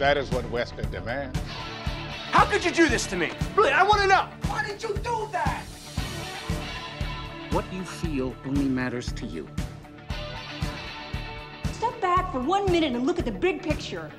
That 0.00 0.16
is 0.16 0.30
what 0.30 0.50
Western 0.50 0.90
demands. 0.90 1.38
How 2.32 2.46
could 2.46 2.64
you 2.64 2.70
do 2.70 2.88
this 2.88 3.06
to 3.08 3.16
me? 3.16 3.32
Really, 3.54 3.70
I 3.70 3.82
want 3.82 4.00
to 4.00 4.06
know. 4.06 4.26
Why 4.46 4.66
did 4.66 4.82
you 4.82 4.94
do 4.94 5.28
that? 5.30 5.62
What 7.50 7.70
you 7.70 7.84
feel 7.84 8.34
only 8.46 8.64
matters 8.64 9.12
to 9.12 9.26
you. 9.26 9.46
Step 11.72 12.00
back 12.00 12.32
for 12.32 12.40
one 12.40 12.64
minute 12.72 12.94
and 12.94 13.06
look 13.06 13.18
at 13.18 13.26
the 13.26 13.30
big 13.30 13.62
picture. 13.62 14.10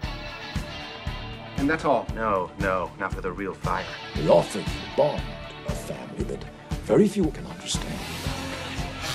And 1.58 1.68
that's 1.68 1.84
all. 1.84 2.06
No, 2.14 2.52
no, 2.60 2.92
not 3.00 3.12
for 3.12 3.22
the 3.22 3.32
real 3.32 3.56
fire. 3.56 3.84
The 4.18 4.30
author 4.30 4.64
bond 4.96 5.24
a 5.66 5.72
family 5.72 6.26
that 6.26 6.46
very 6.86 7.08
few 7.08 7.26
can 7.32 7.48
understand. 7.48 8.00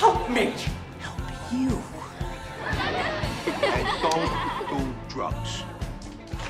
Help 0.01 0.29
me! 0.29 0.53
Help 0.99 1.53
you. 1.53 1.81
and 3.63 4.03
don't 4.03 4.81
do 4.81 4.95
drugs. 5.09 5.63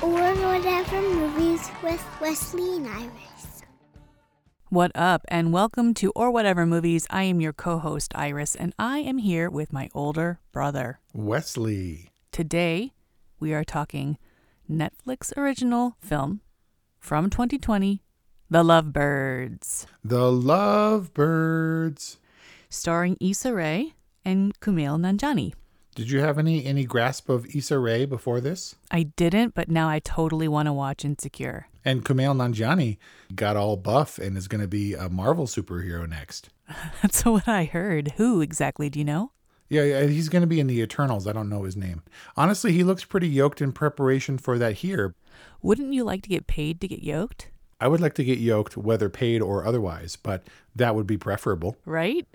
Or 0.01 0.11
whatever 0.11 1.01
movies 1.01 1.71
with 1.81 2.05
Wesley 2.21 2.77
and 2.77 2.87
Iris. 2.87 3.63
What 4.69 4.91
up, 4.93 5.25
and 5.27 5.51
welcome 5.51 5.95
to 5.95 6.11
Or 6.15 6.29
Whatever 6.29 6.67
Movies. 6.67 7.07
I 7.09 7.23
am 7.23 7.41
your 7.41 7.53
co 7.53 7.79
host, 7.79 8.11
Iris, 8.13 8.53
and 8.53 8.75
I 8.77 8.99
am 8.99 9.17
here 9.17 9.49
with 9.49 9.73
my 9.73 9.89
older 9.95 10.39
brother, 10.51 10.99
Wesley. 11.13 12.11
Today, 12.31 12.93
we 13.39 13.53
are 13.53 13.63
talking 13.63 14.19
Netflix 14.69 15.35
original 15.35 15.95
film 15.99 16.41
from 16.99 17.31
2020, 17.31 18.03
The 18.51 18.63
Lovebirds. 18.63 19.87
The 20.03 20.31
Lovebirds. 20.31 22.17
Starring 22.69 23.17
Issa 23.19 23.51
Rae 23.51 23.93
and 24.23 24.59
Kumail 24.59 24.99
Nanjiani. 24.99 25.53
Did 25.97 26.11
you 26.11 26.19
have 26.19 26.37
any 26.37 26.63
any 26.63 26.85
grasp 26.85 27.27
of 27.27 27.47
Issa 27.55 27.79
Rae 27.79 28.05
before 28.05 28.39
this? 28.39 28.75
I 28.91 29.01
didn't, 29.15 29.55
but 29.55 29.67
now 29.67 29.89
I 29.89 29.97
totally 29.97 30.47
want 30.47 30.67
to 30.67 30.73
watch 30.73 31.03
Insecure. 31.03 31.69
And 31.83 32.05
Kumail 32.05 32.35
Nanjiani 32.35 32.97
got 33.35 33.57
all 33.57 33.77
buff 33.77 34.19
and 34.19 34.37
is 34.37 34.47
going 34.47 34.61
to 34.61 34.67
be 34.67 34.93
a 34.93 35.09
Marvel 35.09 35.47
superhero 35.47 36.07
next. 36.07 36.49
That's 37.01 37.25
what 37.25 37.47
I 37.47 37.63
heard. 37.63 38.13
Who 38.17 38.41
exactly? 38.41 38.91
Do 38.91 38.99
you 38.99 39.05
know? 39.05 39.31
Yeah, 39.69 39.81
yeah, 39.85 40.03
he's 40.03 40.29
going 40.29 40.41
to 40.43 40.47
be 40.47 40.59
in 40.59 40.67
the 40.67 40.81
Eternals. 40.81 41.25
I 41.25 41.33
don't 41.33 41.49
know 41.49 41.63
his 41.63 41.75
name. 41.75 42.03
Honestly, 42.35 42.73
he 42.73 42.83
looks 42.83 43.03
pretty 43.03 43.27
yoked 43.27 43.59
in 43.59 43.71
preparation 43.71 44.37
for 44.37 44.59
that 44.59 44.73
here. 44.73 45.15
Wouldn't 45.63 45.93
you 45.93 46.03
like 46.03 46.21
to 46.21 46.29
get 46.29 46.45
paid 46.45 46.79
to 46.81 46.87
get 46.87 47.01
yoked? 47.01 47.49
I 47.81 47.87
would 47.87 48.01
like 48.01 48.13
to 48.15 48.23
get 48.23 48.37
yoked, 48.37 48.77
whether 48.77 49.09
paid 49.09 49.41
or 49.41 49.65
otherwise, 49.65 50.15
but 50.15 50.43
that 50.75 50.93
would 50.93 51.07
be 51.07 51.17
preferable. 51.17 51.75
Right? 51.85 52.27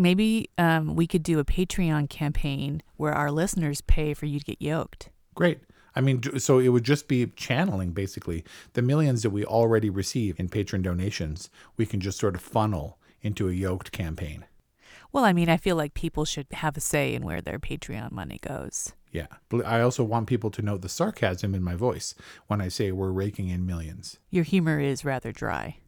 Maybe 0.00 0.48
um, 0.56 0.96
we 0.96 1.06
could 1.06 1.22
do 1.22 1.38
a 1.38 1.44
Patreon 1.44 2.08
campaign 2.08 2.82
where 2.96 3.12
our 3.12 3.30
listeners 3.30 3.82
pay 3.82 4.14
for 4.14 4.26
you 4.26 4.38
to 4.38 4.44
get 4.44 4.62
yoked. 4.62 5.10
Great. 5.34 5.60
I 5.94 6.00
mean, 6.00 6.38
so 6.38 6.58
it 6.58 6.68
would 6.68 6.84
just 6.84 7.06
be 7.06 7.26
channeling 7.36 7.92
basically 7.92 8.44
the 8.72 8.82
millions 8.82 9.22
that 9.22 9.30
we 9.30 9.44
already 9.44 9.90
receive 9.90 10.38
in 10.40 10.48
patron 10.48 10.82
donations. 10.82 11.50
We 11.76 11.84
can 11.84 12.00
just 12.00 12.18
sort 12.18 12.34
of 12.34 12.40
funnel 12.40 12.98
into 13.20 13.48
a 13.48 13.52
yoked 13.52 13.92
campaign. 13.92 14.46
Well, 15.12 15.24
I 15.24 15.32
mean, 15.32 15.48
I 15.48 15.56
feel 15.56 15.76
like 15.76 15.94
people 15.94 16.24
should 16.24 16.46
have 16.52 16.76
a 16.76 16.80
say 16.80 17.14
in 17.14 17.24
where 17.24 17.40
their 17.40 17.58
Patreon 17.58 18.12
money 18.12 18.38
goes. 18.40 18.94
Yeah. 19.12 19.26
But 19.48 19.66
I 19.66 19.80
also 19.80 20.04
want 20.04 20.28
people 20.28 20.50
to 20.52 20.62
note 20.62 20.82
the 20.82 20.88
sarcasm 20.88 21.54
in 21.54 21.62
my 21.62 21.74
voice 21.74 22.14
when 22.46 22.60
I 22.60 22.68
say 22.68 22.92
we're 22.92 23.10
raking 23.10 23.48
in 23.48 23.66
millions. 23.66 24.18
Your 24.30 24.44
humor 24.44 24.78
is 24.78 25.04
rather 25.04 25.32
dry. 25.32 25.78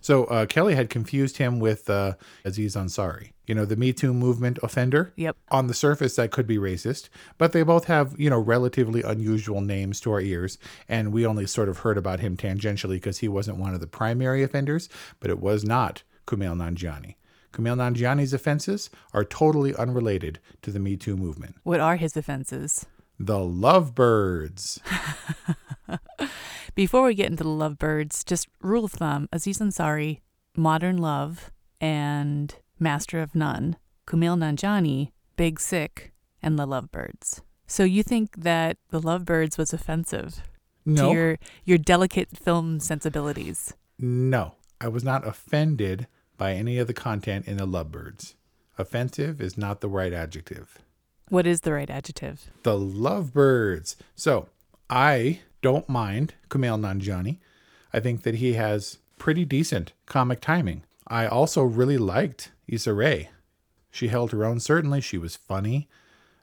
So 0.00 0.24
uh, 0.24 0.46
Kelly 0.46 0.74
had 0.74 0.90
confused 0.90 1.38
him 1.38 1.60
with 1.60 1.88
uh, 1.90 2.14
Aziz 2.44 2.76
Ansari, 2.76 3.32
you 3.46 3.54
know, 3.54 3.64
the 3.64 3.76
Me 3.76 3.92
Too 3.92 4.14
movement 4.14 4.58
offender. 4.62 5.12
Yep. 5.16 5.36
On 5.50 5.66
the 5.66 5.74
surface, 5.74 6.16
that 6.16 6.30
could 6.30 6.46
be 6.46 6.58
racist, 6.58 7.08
but 7.36 7.52
they 7.52 7.62
both 7.62 7.84
have, 7.86 8.18
you 8.18 8.30
know, 8.30 8.38
relatively 8.38 9.02
unusual 9.02 9.60
names 9.60 10.00
to 10.00 10.12
our 10.12 10.20
ears. 10.20 10.58
And 10.88 11.12
we 11.12 11.26
only 11.26 11.46
sort 11.46 11.68
of 11.68 11.78
heard 11.78 11.98
about 11.98 12.20
him 12.20 12.36
tangentially 12.36 12.96
because 12.96 13.18
he 13.18 13.28
wasn't 13.28 13.58
one 13.58 13.74
of 13.74 13.80
the 13.80 13.86
primary 13.86 14.42
offenders, 14.42 14.88
but 15.20 15.30
it 15.30 15.40
was 15.40 15.64
not 15.64 16.02
Kumail 16.26 16.56
Nanjiani. 16.56 17.16
Kumail 17.52 17.76
Nanjiani's 17.76 18.34
offenses 18.34 18.90
are 19.12 19.24
totally 19.24 19.74
unrelated 19.74 20.38
to 20.62 20.70
the 20.70 20.78
Me 20.78 20.96
Too 20.96 21.16
movement. 21.16 21.56
What 21.64 21.80
are 21.80 21.96
his 21.96 22.16
offenses? 22.16 22.86
The 23.18 23.38
Lovebirds. 23.38 24.80
Before 26.76 27.02
we 27.02 27.14
get 27.14 27.26
into 27.26 27.42
the 27.42 27.50
Lovebirds, 27.50 28.24
just 28.24 28.46
rule 28.62 28.84
of 28.84 28.92
thumb 28.92 29.28
Aziz 29.32 29.58
Ansari, 29.58 30.20
Modern 30.56 30.98
Love, 30.98 31.50
and 31.80 32.54
Master 32.78 33.20
of 33.20 33.34
None, 33.34 33.76
Kumail 34.06 34.38
Nanjiani, 34.38 35.10
Big 35.36 35.58
Sick, 35.58 36.12
and 36.40 36.56
The 36.56 36.66
Lovebirds. 36.66 37.42
So 37.66 37.82
you 37.82 38.04
think 38.04 38.36
that 38.36 38.76
The 38.90 39.00
Lovebirds 39.00 39.58
was 39.58 39.72
offensive 39.72 40.42
no. 40.86 41.08
to 41.08 41.14
your, 41.14 41.38
your 41.64 41.78
delicate 41.78 42.36
film 42.36 42.78
sensibilities? 42.78 43.74
No, 43.98 44.54
I 44.80 44.86
was 44.86 45.02
not 45.02 45.26
offended 45.26 46.06
by 46.36 46.52
any 46.52 46.78
of 46.78 46.86
the 46.86 46.94
content 46.94 47.48
in 47.48 47.56
The 47.56 47.66
Lovebirds. 47.66 48.36
Offensive 48.78 49.40
is 49.40 49.58
not 49.58 49.80
the 49.80 49.88
right 49.88 50.12
adjective. 50.12 50.78
What 51.30 51.46
is 51.46 51.60
the 51.60 51.72
right 51.72 51.90
adjective? 51.90 52.50
The 52.62 52.78
Lovebirds. 52.78 53.96
So 54.14 54.48
I 54.88 55.40
don't 55.62 55.88
mind 55.88 56.34
Kumail 56.48 56.78
Nanjiani. 56.78 57.38
I 57.92 58.00
think 58.00 58.22
that 58.22 58.36
he 58.36 58.54
has 58.54 58.98
pretty 59.18 59.44
decent 59.44 59.92
comic 60.06 60.40
timing. 60.40 60.84
I 61.06 61.26
also 61.26 61.62
really 61.62 61.98
liked 61.98 62.52
Issa 62.66 62.92
Rae. 62.92 63.30
She 63.90 64.08
held 64.08 64.32
her 64.32 64.44
own, 64.44 64.60
certainly. 64.60 65.00
She 65.00 65.18
was 65.18 65.36
funny. 65.36 65.88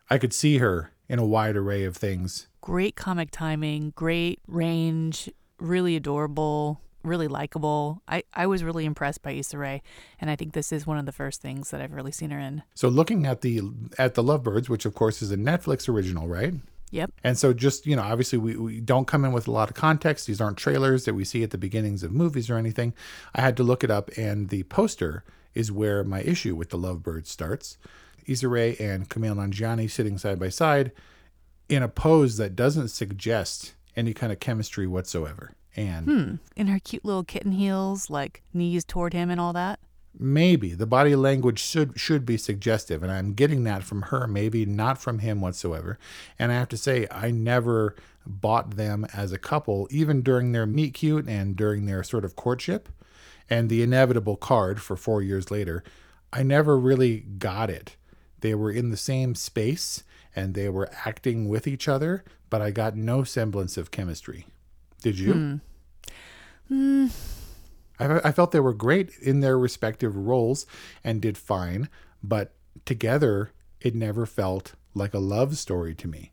I 0.10 0.18
could 0.18 0.34
see 0.34 0.58
her 0.58 0.92
in 1.08 1.20
a 1.20 1.26
wide 1.26 1.56
array 1.56 1.84
of 1.84 1.96
things. 1.96 2.48
Great 2.62 2.96
comic 2.96 3.30
timing, 3.32 3.94
great 3.96 4.40
range, 4.48 5.30
really 5.60 5.96
adorable, 5.96 6.82
really 7.06 7.28
likable. 7.28 8.02
I, 8.07 8.24
I 8.34 8.48
was 8.48 8.63
really 8.63 8.86
impressed 8.86 9.22
by 9.22 9.31
Issa 9.31 9.57
Rae, 9.57 9.81
and 10.19 10.30
I 10.30 10.36
think 10.36 10.54
this 10.54 10.72
is 10.72 10.88
one 10.88 10.98
of 10.98 11.06
the 11.06 11.12
first 11.12 11.42
things 11.42 11.72
that 11.72 11.81
I've 11.81 11.94
really 11.94 12.12
seen 12.12 12.31
her 12.31 12.40
in. 12.40 12.63
So 12.74 12.88
looking 12.88 13.25
at 13.25 13.42
the 13.42 13.62
at 13.98 14.16
the 14.16 14.24
Lovebirds, 14.24 14.69
which 14.69 14.86
of 14.86 14.94
course 14.96 15.22
is 15.22 15.31
a 15.31 15.38
Netflix 15.38 15.88
original, 15.88 16.28
right? 16.28 16.54
Yep. 16.92 17.12
And 17.24 17.38
so 17.38 17.52
just, 17.52 17.86
you 17.86 17.96
know, 17.96 18.04
obviously 18.04 18.38
we, 18.38 18.56
we 18.56 18.80
don't 18.80 19.07
come 19.07 19.25
in 19.25 19.34
with 19.34 19.48
a 19.48 19.52
lot 19.52 19.69
of 19.69 19.75
context. 19.75 20.28
These 20.28 20.40
aren't 20.40 20.57
trailers 20.57 21.04
that 21.06 21.13
we 21.13 21.25
see 21.25 21.44
at 21.44 21.50
the 21.50 21.57
beginnings 21.57 22.04
of 22.04 22.12
movies 22.12 22.50
or 22.50 22.57
anything. 22.57 22.94
I 23.34 23.42
had 23.42 23.58
to 23.58 23.63
look 23.63 23.84
it 23.84 23.92
up 23.92 24.10
and 24.16 24.50
the 24.50 24.63
poster 24.63 25.24
is 25.54 25.72
where 25.72 26.04
my 26.04 26.22
issue 26.22 26.56
with 26.56 26.69
the 26.69 26.78
Lovebirds 26.78 27.28
starts. 27.28 27.78
Issa 28.28 28.48
Rae 28.48 28.75
and 28.78 29.10
Kumail 29.10 29.36
Nanjiani 29.36 29.90
sitting 29.90 30.18
side 30.18 30.40
by 30.40 30.50
side 30.50 30.92
in 31.68 31.84
a 31.84 31.88
pose 31.88 32.38
that 32.38 32.56
doesn't 32.56 32.90
suggest 32.90 33.74
any 33.96 34.13
kind 34.13 34.31
of 34.31 34.40
chemistry 34.40 34.88
whatsoever. 34.88 35.54
And 35.75 36.06
Hmm. 36.06 36.36
In 36.56 36.68
her 36.68 36.80
cute 36.80 37.04
little 37.06 37.24
kitten 37.24 37.51
heels, 37.51 38.10
like 38.10 38.42
knees 38.54 38.86
toward 38.86 39.13
him 39.13 39.30
and 39.30 39.39
all 39.42 39.54
that. 39.54 39.80
maybe 40.18 40.74
the 40.74 40.86
body 40.88 41.13
language 41.13 41.60
should 41.60 42.00
should 42.00 42.25
be 42.25 42.38
suggestive 42.38 43.04
and 43.04 43.12
i'm 43.12 43.33
getting 43.33 43.66
that 43.66 43.83
from 43.83 44.04
her 44.04 44.25
maybe 44.27 44.66
not 44.66 44.98
from 44.98 45.19
him 45.19 45.42
whatsoever 45.42 46.00
and 46.39 46.54
i 46.54 46.56
have 46.56 46.69
to 46.69 46.77
say 46.77 47.06
i 47.12 47.30
never 47.30 47.94
bought 48.25 48.77
them 48.77 49.06
as 49.13 49.33
a 49.33 49.38
couple 49.38 49.89
even 49.92 50.22
during 50.22 50.54
their 50.54 50.66
meet 50.66 50.94
cute 50.94 51.27
and 51.27 51.57
during 51.57 51.86
their 51.86 52.01
sort 52.01 52.24
of 52.24 52.33
courtship 52.38 52.88
and 53.50 53.69
the 53.69 53.83
inevitable 53.83 54.38
card 54.38 54.81
for 54.81 54.95
4 54.95 55.22
years 55.22 55.51
later 55.51 55.83
i 56.31 56.42
never 56.42 56.80
really 56.80 57.19
got 57.19 57.69
it 57.69 57.98
they 58.39 58.56
were 58.56 58.72
in 58.72 58.92
the 58.92 58.98
same 59.12 59.36
space 59.36 60.06
and 60.33 60.54
they 60.54 60.69
were 60.69 60.89
acting 61.06 61.50
with 61.50 61.68
each 61.68 61.89
other 61.89 62.24
but 62.50 62.62
i 62.62 62.72
got 62.72 62.95
no 62.95 63.25
semblance 63.25 63.75
of 63.75 63.92
chemistry 63.92 64.45
did 65.02 65.18
you 65.20 65.34
Hmm. 65.34 65.56
Hmm. 66.68 67.08
I, 68.00 68.30
I 68.30 68.32
felt 68.32 68.52
they 68.52 68.60
were 68.60 68.74
great 68.74 69.12
in 69.22 69.40
their 69.40 69.58
respective 69.58 70.16
roles 70.16 70.66
and 71.04 71.22
did 71.22 71.38
fine, 71.38 71.90
but 72.24 72.54
together 72.86 73.52
it 73.80 73.96
never 73.96 74.26
felt 74.26 74.74
like 74.94 75.14
a 75.14 75.20
love 75.20 75.58
story 75.58 75.94
to 75.96 76.08
me. 76.08 76.32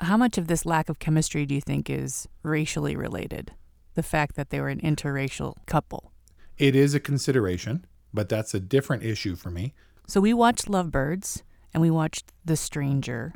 How 0.00 0.16
much 0.16 0.36
of 0.38 0.48
this 0.48 0.66
lack 0.66 0.88
of 0.88 0.98
chemistry 0.98 1.46
do 1.46 1.54
you 1.54 1.60
think 1.60 1.88
is 1.88 2.28
racially 2.42 2.94
related? 2.96 3.52
The 3.94 4.02
fact 4.02 4.36
that 4.36 4.50
they 4.50 4.60
were 4.60 4.68
an 4.68 4.80
interracial 4.80 5.54
couple. 5.66 6.12
It 6.58 6.76
is 6.76 6.94
a 6.94 7.00
consideration, 7.00 7.86
but 8.12 8.28
that's 8.28 8.54
a 8.54 8.60
different 8.60 9.02
issue 9.02 9.34
for 9.34 9.50
me. 9.50 9.72
So 10.06 10.20
we 10.20 10.34
watched 10.34 10.68
Lovebirds 10.68 11.42
and 11.72 11.80
we 11.80 11.90
watched 11.90 12.32
The 12.44 12.56
Stranger 12.56 13.32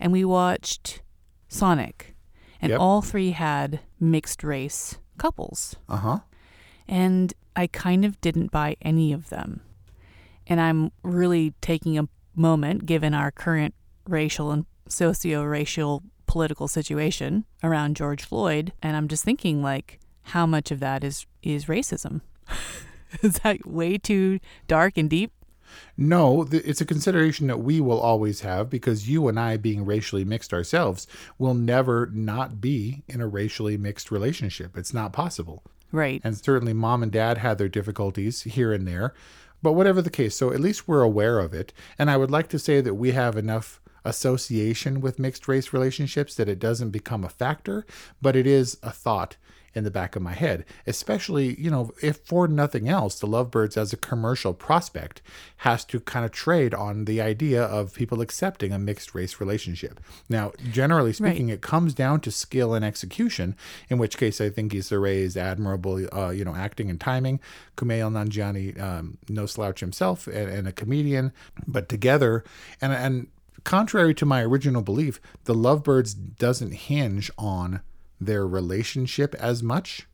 and 0.00 0.10
we 0.10 0.24
watched 0.24 1.02
Sonic. 1.48 2.15
And 2.60 2.70
Yep. 2.70 2.80
all 2.80 3.02
three 3.02 3.30
had 3.32 3.80
mixed 4.00 4.42
race 4.42 4.98
couples. 5.18 5.76
Uh 5.88 5.96
huh. 5.96 6.18
And 6.88 7.34
I 7.54 7.66
kind 7.66 8.04
of 8.04 8.20
didn't 8.20 8.50
buy 8.50 8.76
any 8.82 9.12
of 9.12 9.28
them. 9.28 9.60
And 10.46 10.60
I'm 10.60 10.92
really 11.02 11.54
taking 11.60 11.98
a 11.98 12.08
moment, 12.34 12.86
given 12.86 13.14
our 13.14 13.30
current 13.30 13.74
racial 14.08 14.52
and 14.52 14.66
socio 14.88 15.42
racial 15.42 16.02
political 16.26 16.68
situation 16.68 17.44
around 17.62 17.96
George 17.96 18.22
Floyd, 18.24 18.72
and 18.82 18.96
I'm 18.96 19.08
just 19.08 19.24
thinking 19.24 19.62
like 19.62 19.98
how 20.22 20.46
much 20.46 20.70
of 20.70 20.80
that 20.80 21.02
is 21.04 21.26
is 21.42 21.66
racism? 21.66 22.20
is 23.22 23.38
that 23.40 23.66
way 23.66 23.98
too 23.98 24.38
dark 24.68 24.96
and 24.96 25.08
deep? 25.10 25.32
No, 25.96 26.44
th- 26.44 26.64
it's 26.64 26.80
a 26.80 26.86
consideration 26.86 27.46
that 27.46 27.60
we 27.60 27.80
will 27.80 28.00
always 28.00 28.40
have 28.40 28.68
because 28.68 29.08
you 29.08 29.28
and 29.28 29.38
I, 29.38 29.56
being 29.56 29.84
racially 29.84 30.24
mixed 30.24 30.52
ourselves, 30.52 31.06
will 31.38 31.54
never 31.54 32.10
not 32.12 32.60
be 32.60 33.02
in 33.08 33.20
a 33.20 33.26
racially 33.26 33.76
mixed 33.76 34.10
relationship. 34.10 34.76
It's 34.76 34.94
not 34.94 35.12
possible. 35.12 35.62
Right. 35.92 36.20
And 36.24 36.36
certainly 36.36 36.72
mom 36.72 37.02
and 37.02 37.12
dad 37.12 37.38
had 37.38 37.58
their 37.58 37.68
difficulties 37.68 38.42
here 38.42 38.72
and 38.72 38.86
there. 38.86 39.14
But 39.62 39.72
whatever 39.72 40.02
the 40.02 40.10
case, 40.10 40.36
so 40.36 40.52
at 40.52 40.60
least 40.60 40.86
we're 40.86 41.02
aware 41.02 41.38
of 41.38 41.54
it. 41.54 41.72
And 41.98 42.10
I 42.10 42.16
would 42.16 42.30
like 42.30 42.48
to 42.48 42.58
say 42.58 42.80
that 42.80 42.94
we 42.94 43.12
have 43.12 43.36
enough 43.36 43.80
association 44.04 45.00
with 45.00 45.18
mixed 45.18 45.48
race 45.48 45.72
relationships 45.72 46.34
that 46.36 46.48
it 46.48 46.58
doesn't 46.58 46.90
become 46.90 47.24
a 47.24 47.28
factor, 47.28 47.84
but 48.22 48.36
it 48.36 48.46
is 48.46 48.78
a 48.82 48.90
thought 48.90 49.36
in 49.76 49.84
the 49.84 49.90
back 49.90 50.16
of 50.16 50.22
my 50.22 50.32
head. 50.32 50.64
Especially, 50.86 51.60
you 51.60 51.70
know, 51.70 51.92
if 52.02 52.16
for 52.24 52.48
nothing 52.48 52.88
else, 52.88 53.20
the 53.20 53.26
Lovebirds 53.26 53.76
as 53.76 53.92
a 53.92 53.96
commercial 53.96 54.54
prospect 54.54 55.20
has 55.58 55.84
to 55.84 56.00
kind 56.00 56.24
of 56.24 56.32
trade 56.32 56.74
on 56.74 57.04
the 57.04 57.20
idea 57.20 57.62
of 57.62 57.94
people 57.94 58.22
accepting 58.22 58.72
a 58.72 58.78
mixed 58.78 59.14
race 59.14 59.38
relationship. 59.38 60.00
Now, 60.28 60.52
generally 60.72 61.12
speaking, 61.12 61.50
it 61.50 61.60
comes 61.60 61.92
down 61.92 62.20
to 62.20 62.30
skill 62.30 62.72
and 62.72 62.84
execution, 62.84 63.54
in 63.90 63.98
which 63.98 64.16
case 64.16 64.40
I 64.40 64.48
think 64.48 64.74
Issa 64.74 64.98
Rae 64.98 65.18
is 65.18 65.36
admirable, 65.36 66.06
uh, 66.12 66.30
you 66.30 66.44
know, 66.44 66.54
acting 66.54 66.88
and 66.88 66.98
timing. 67.00 67.38
Kumail 67.76 68.10
Nanjiani, 68.10 68.80
um, 68.80 69.18
no 69.28 69.44
slouch 69.44 69.80
himself, 69.80 70.26
and, 70.26 70.48
and 70.48 70.66
a 70.66 70.72
comedian, 70.72 71.32
but 71.66 71.88
together, 71.90 72.42
and 72.80 72.94
and 72.94 73.26
contrary 73.64 74.14
to 74.14 74.24
my 74.24 74.42
original 74.42 74.80
belief, 74.80 75.20
the 75.44 75.54
Lovebirds 75.54 76.14
doesn't 76.14 76.72
hinge 76.72 77.30
on 77.36 77.82
their 78.20 78.46
relationship 78.46 79.34
as 79.36 79.62
much. 79.62 80.06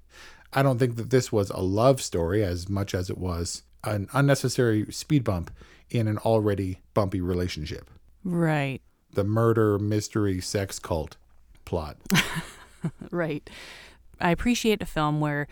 I 0.52 0.62
don't 0.62 0.78
think 0.78 0.96
that 0.96 1.10
this 1.10 1.32
was 1.32 1.50
a 1.50 1.60
love 1.60 2.02
story 2.02 2.44
as 2.44 2.68
much 2.68 2.94
as 2.94 3.08
it 3.08 3.18
was 3.18 3.62
an 3.84 4.08
unnecessary 4.12 4.86
speed 4.92 5.24
bump 5.24 5.50
in 5.90 6.08
an 6.08 6.18
already 6.18 6.80
bumpy 6.94 7.20
relationship. 7.20 7.90
Right. 8.24 8.80
The 9.12 9.24
murder 9.24 9.78
mystery 9.78 10.40
sex 10.40 10.78
cult 10.78 11.16
plot. 11.64 11.96
right. 13.10 13.48
I 14.20 14.30
appreciate 14.30 14.82
a 14.82 14.86
film 14.86 15.20
where 15.20 15.48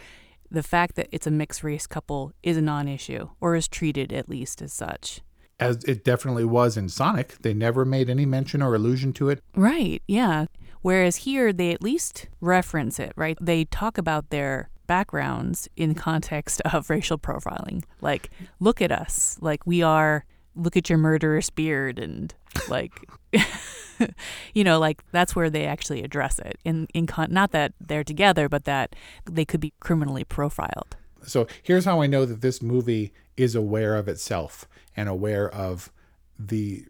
the 0.50 0.62
fact 0.62 0.96
that 0.96 1.08
it's 1.12 1.26
a 1.26 1.31
mixed 1.31 1.62
race 1.62 1.87
couple 1.87 2.32
is 2.43 2.56
a 2.56 2.62
non 2.62 2.88
issue, 2.88 3.29
or 3.41 3.55
is 3.55 3.69
treated 3.69 4.12
at 4.12 4.29
least 4.29 4.62
as 4.62 4.73
such. 4.73 5.20
As 5.58 5.85
it 5.85 6.05
definitely 6.05 6.44
was 6.44 6.76
in 6.76 6.88
Sonic, 6.88 7.38
they 7.43 7.53
never 7.53 7.85
made 7.85 8.08
any 8.08 8.25
mention 8.25 8.62
or 8.62 8.75
allusion 8.75 9.12
to 9.14 9.29
it. 9.29 9.43
Right, 9.55 10.03
yeah. 10.08 10.46
Whereas 10.82 11.17
here, 11.17 11.53
they 11.53 11.73
at 11.73 11.82
least 11.82 12.29
reference 12.41 12.99
it, 12.99 13.12
right? 13.17 13.37
They 13.41 13.65
talk 13.65 13.99
about 13.99 14.31
their 14.31 14.71
backgrounds 14.87 15.69
in 15.77 15.94
context 15.94 16.61
of 16.73 16.91
racial 16.91 17.19
profiling. 17.19 17.85
Like, 18.00 18.31
look 18.59 18.81
at 18.81 18.91
us. 18.91 19.38
Like, 19.41 19.67
we 19.67 19.82
are, 19.82 20.25
look 20.55 20.77
at 20.77 20.88
your 20.88 20.99
murderous 20.99 21.50
beard. 21.50 21.99
And, 21.99 22.35
like, 22.69 22.93
you 24.55 24.65
know, 24.65 24.79
like, 24.79 25.03
that's 25.12 25.37
where 25.37 25.50
they 25.50 25.67
actually 25.67 26.03
address 26.03 26.38
it. 26.38 26.59
In, 26.65 26.88
in 26.94 27.06
con- 27.06 27.32
not 27.32 27.53
that 27.53 27.73
they're 27.81 28.05
together, 28.05 28.49
but 28.49 28.65
that 28.65 28.97
they 29.31 29.44
could 29.44 29.61
be 29.61 29.73
criminally 29.81 30.25
profiled. 30.25 30.97
So 31.23 31.47
here's 31.62 31.85
how 31.85 32.00
I 32.00 32.06
know 32.06 32.25
that 32.25 32.41
this 32.41 32.62
movie 32.62 33.12
is 33.37 33.55
aware 33.55 33.97
of 33.97 34.09
itself 34.09 34.67
and 34.97 35.09
aware 35.09 35.49
of 35.49 35.93
the 36.38 36.87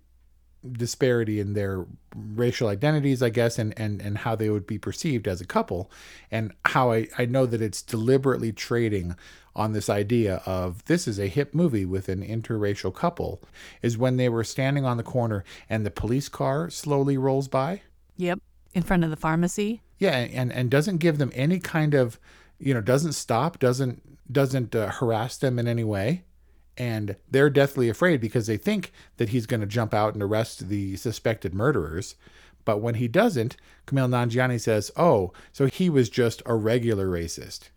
disparity 0.72 1.40
in 1.40 1.54
their 1.54 1.86
racial 2.14 2.68
identities, 2.68 3.22
I 3.22 3.30
guess, 3.30 3.58
and, 3.58 3.72
and, 3.78 4.00
and 4.00 4.18
how 4.18 4.34
they 4.34 4.50
would 4.50 4.66
be 4.66 4.78
perceived 4.78 5.26
as 5.26 5.40
a 5.40 5.46
couple, 5.46 5.90
and 6.30 6.52
how 6.66 6.92
I, 6.92 7.08
I 7.18 7.24
know 7.26 7.46
that 7.46 7.62
it's 7.62 7.82
deliberately 7.82 8.52
trading 8.52 9.16
on 9.56 9.72
this 9.72 9.88
idea 9.88 10.42
of 10.46 10.84
this 10.84 11.08
is 11.08 11.18
a 11.18 11.26
hip 11.26 11.54
movie 11.54 11.84
with 11.84 12.08
an 12.08 12.22
interracial 12.22 12.94
couple, 12.94 13.42
is 13.82 13.98
when 13.98 14.16
they 14.16 14.28
were 14.28 14.44
standing 14.44 14.84
on 14.84 14.96
the 14.96 15.02
corner 15.02 15.44
and 15.68 15.84
the 15.84 15.90
police 15.90 16.28
car 16.28 16.70
slowly 16.70 17.16
rolls 17.16 17.48
by. 17.48 17.82
Yep. 18.16 18.40
In 18.74 18.82
front 18.82 19.02
of 19.02 19.10
the 19.10 19.16
pharmacy. 19.16 19.82
Yeah, 19.98 20.16
and, 20.16 20.52
and 20.52 20.70
doesn't 20.70 20.98
give 20.98 21.18
them 21.18 21.32
any 21.34 21.58
kind 21.58 21.94
of, 21.94 22.18
you 22.58 22.72
know, 22.72 22.80
doesn't 22.80 23.14
stop, 23.14 23.58
doesn't 23.58 24.02
doesn't 24.30 24.76
uh, 24.76 24.88
harass 24.92 25.36
them 25.36 25.58
in 25.58 25.66
any 25.66 25.82
way 25.82 26.22
and 26.80 27.14
they're 27.30 27.50
deathly 27.50 27.90
afraid 27.90 28.22
because 28.22 28.46
they 28.46 28.56
think 28.56 28.90
that 29.18 29.28
he's 29.28 29.44
going 29.44 29.60
to 29.60 29.66
jump 29.66 29.92
out 29.92 30.14
and 30.14 30.22
arrest 30.22 30.70
the 30.70 30.96
suspected 30.96 31.52
murderers. 31.52 32.14
But 32.64 32.80
when 32.80 32.94
he 32.94 33.06
doesn't, 33.06 33.54
Kumail 33.86 34.08
Nanjiani 34.08 34.58
says, 34.58 34.90
"Oh, 34.96 35.30
so 35.52 35.66
he 35.66 35.90
was 35.90 36.08
just 36.08 36.40
a 36.46 36.54
regular 36.54 37.06
racist." 37.06 37.68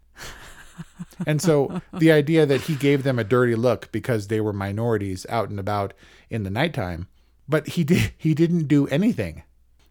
and 1.27 1.41
so 1.41 1.81
the 1.91 2.13
idea 2.13 2.45
that 2.45 2.62
he 2.62 2.75
gave 2.75 3.03
them 3.03 3.19
a 3.19 3.25
dirty 3.25 3.55
look 3.55 3.91
because 3.91 4.29
they 4.29 4.39
were 4.39 4.53
minorities 4.53 5.25
out 5.27 5.50
and 5.50 5.60
about 5.60 5.93
in 6.29 6.43
the 6.43 6.50
nighttime, 6.50 7.07
but 7.45 7.67
he 7.67 7.83
did 7.83 8.13
he 8.17 8.33
didn't 8.33 8.69
do 8.69 8.88
anything. 8.88 9.43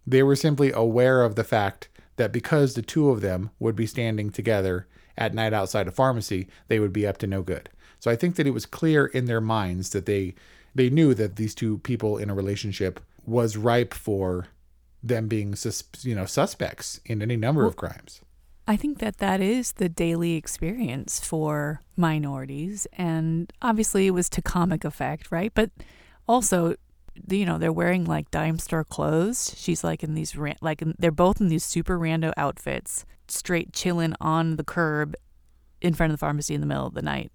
They 0.07 0.23
were 0.23 0.37
simply 0.37 0.73
aware 0.73 1.23
of 1.23 1.35
the 1.35 1.45
fact 1.45 1.90
that 2.16 2.33
because 2.33 2.73
the 2.73 2.83
two 2.83 3.11
of 3.11 3.21
them 3.21 3.50
would 3.59 3.76
be 3.76 3.87
standing 3.87 4.31
together 4.31 4.87
at 5.19 5.35
night 5.35 5.52
outside 5.52 5.87
a 5.87 5.92
pharmacy, 5.92 6.49
they 6.69 6.78
would 6.78 6.95
be 6.95 7.07
up 7.07 7.19
to 7.19 7.26
no 7.26 7.42
good. 7.42 7.69
So 8.02 8.11
I 8.11 8.16
think 8.16 8.35
that 8.35 8.49
it 8.49 8.50
was 8.50 8.66
clear 8.66 9.06
in 9.06 9.26
their 9.26 9.40
minds 9.40 9.90
that 9.90 10.06
they 10.06 10.35
they 10.75 10.90
knew 10.90 11.14
that 11.14 11.37
these 11.37 11.54
two 11.54 11.78
people 11.78 12.18
in 12.18 12.30
a 12.30 12.35
relationship 12.35 12.99
was 13.25 13.56
ripe 13.56 13.94
for 13.94 14.49
them 15.04 15.28
being 15.28 15.54
sus- 15.54 15.85
you 16.02 16.16
know 16.16 16.26
suspects 16.26 16.99
in 17.06 17.23
any 17.23 17.37
number 17.37 17.61
well, 17.61 17.68
of 17.68 17.76
crimes. 17.76 18.21
I 18.66 18.75
think 18.75 18.99
that 18.99 19.18
that 19.18 19.40
is 19.40 19.75
the 19.75 19.88
daily 19.88 20.32
experience 20.32 21.21
for 21.21 21.80
minorities 21.97 22.88
and 22.94 23.52
obviously 23.62 24.09
it 24.09 24.14
was 24.14 24.28
to 24.30 24.42
comic 24.42 24.85
effect, 24.85 25.30
right? 25.30 25.52
But 25.54 25.71
also 26.26 26.75
you 27.30 27.47
know 27.47 27.56
they're 27.56 27.73
wearing 27.73 28.04
like 28.04 28.32
dime 28.32 28.59
store 28.59 28.82
clothes. 28.82 29.54
She's 29.56 29.85
like 29.85 30.02
in 30.02 30.14
these 30.14 30.35
ran- 30.35 30.59
like 30.61 30.82
they're 30.99 31.12
both 31.12 31.40
in 31.40 31.47
these 31.47 31.64
super 31.64 31.97
rando 31.97 32.32
outfits, 32.37 33.06
straight 33.28 33.73
chilling 33.73 34.16
on 34.21 34.56
the 34.56 34.64
curb 34.64 35.14
in 35.80 35.94
front 35.94 36.12
of 36.12 36.18
the 36.18 36.25
pharmacy 36.26 36.52
in 36.52 36.61
the 36.61 36.66
middle 36.66 36.88
of 36.88 36.94
the 36.94 37.02
night. 37.02 37.30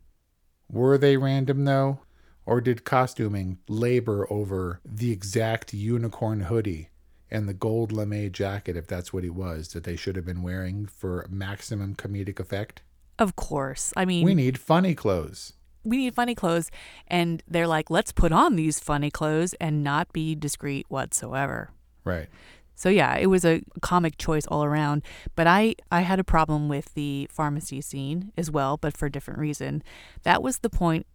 Were 0.72 0.98
they 0.98 1.18
random 1.18 1.66
though? 1.66 2.00
Or 2.46 2.62
did 2.62 2.86
costuming 2.86 3.60
labor 3.68 4.26
over 4.32 4.80
the 4.86 5.12
exact 5.12 5.74
unicorn 5.74 6.42
hoodie 6.42 6.90
and 7.30 7.48
the 7.48 7.54
gold 7.54 7.92
lame 7.92 8.32
jacket, 8.32 8.78
if 8.78 8.88
that's 8.88 9.12
what 9.12 9.24
he 9.24 9.30
was, 9.30 9.70
that 9.70 9.84
they 9.84 9.98
should 9.98 10.16
have 10.16 10.26
been 10.26 10.44
wearing 10.44 10.86
for 10.86 11.28
maximum 11.30 11.94
comedic 11.96 12.40
effect? 12.40 12.82
Of 13.20 13.36
course. 13.36 13.94
I 13.98 14.06
mean, 14.06 14.24
we 14.24 14.34
need 14.34 14.58
funny 14.58 14.96
clothes. 14.96 15.54
We 15.84 15.98
need 15.98 16.16
funny 16.16 16.36
clothes. 16.36 16.72
And 17.08 17.44
they're 17.48 17.68
like, 17.68 17.90
let's 17.90 18.12
put 18.12 18.32
on 18.32 18.56
these 18.56 18.80
funny 18.80 19.12
clothes 19.12 19.54
and 19.56 19.84
not 19.84 20.14
be 20.14 20.36
discreet 20.36 20.86
whatsoever. 20.90 21.72
Right. 22.04 22.30
So 22.78 22.90
yeah, 22.90 23.18
it 23.18 23.26
was 23.26 23.44
a 23.44 23.64
comic 23.82 24.18
choice 24.18 24.46
all 24.46 24.64
around. 24.64 25.02
But 25.36 25.48
I 25.48 25.76
I 25.92 26.02
had 26.02 26.20
a 26.20 26.24
problem 26.24 26.70
with 26.70 26.94
the 26.94 27.28
pharmacy 27.30 27.82
scene 27.82 28.32
as 28.38 28.52
well, 28.52 28.78
but 28.78 28.96
for 28.96 29.08
a 29.08 29.12
different 29.12 29.40
reason. 29.40 29.84
That 30.24 30.44
was 30.44 30.60
the 30.60 30.70
point 30.70 31.08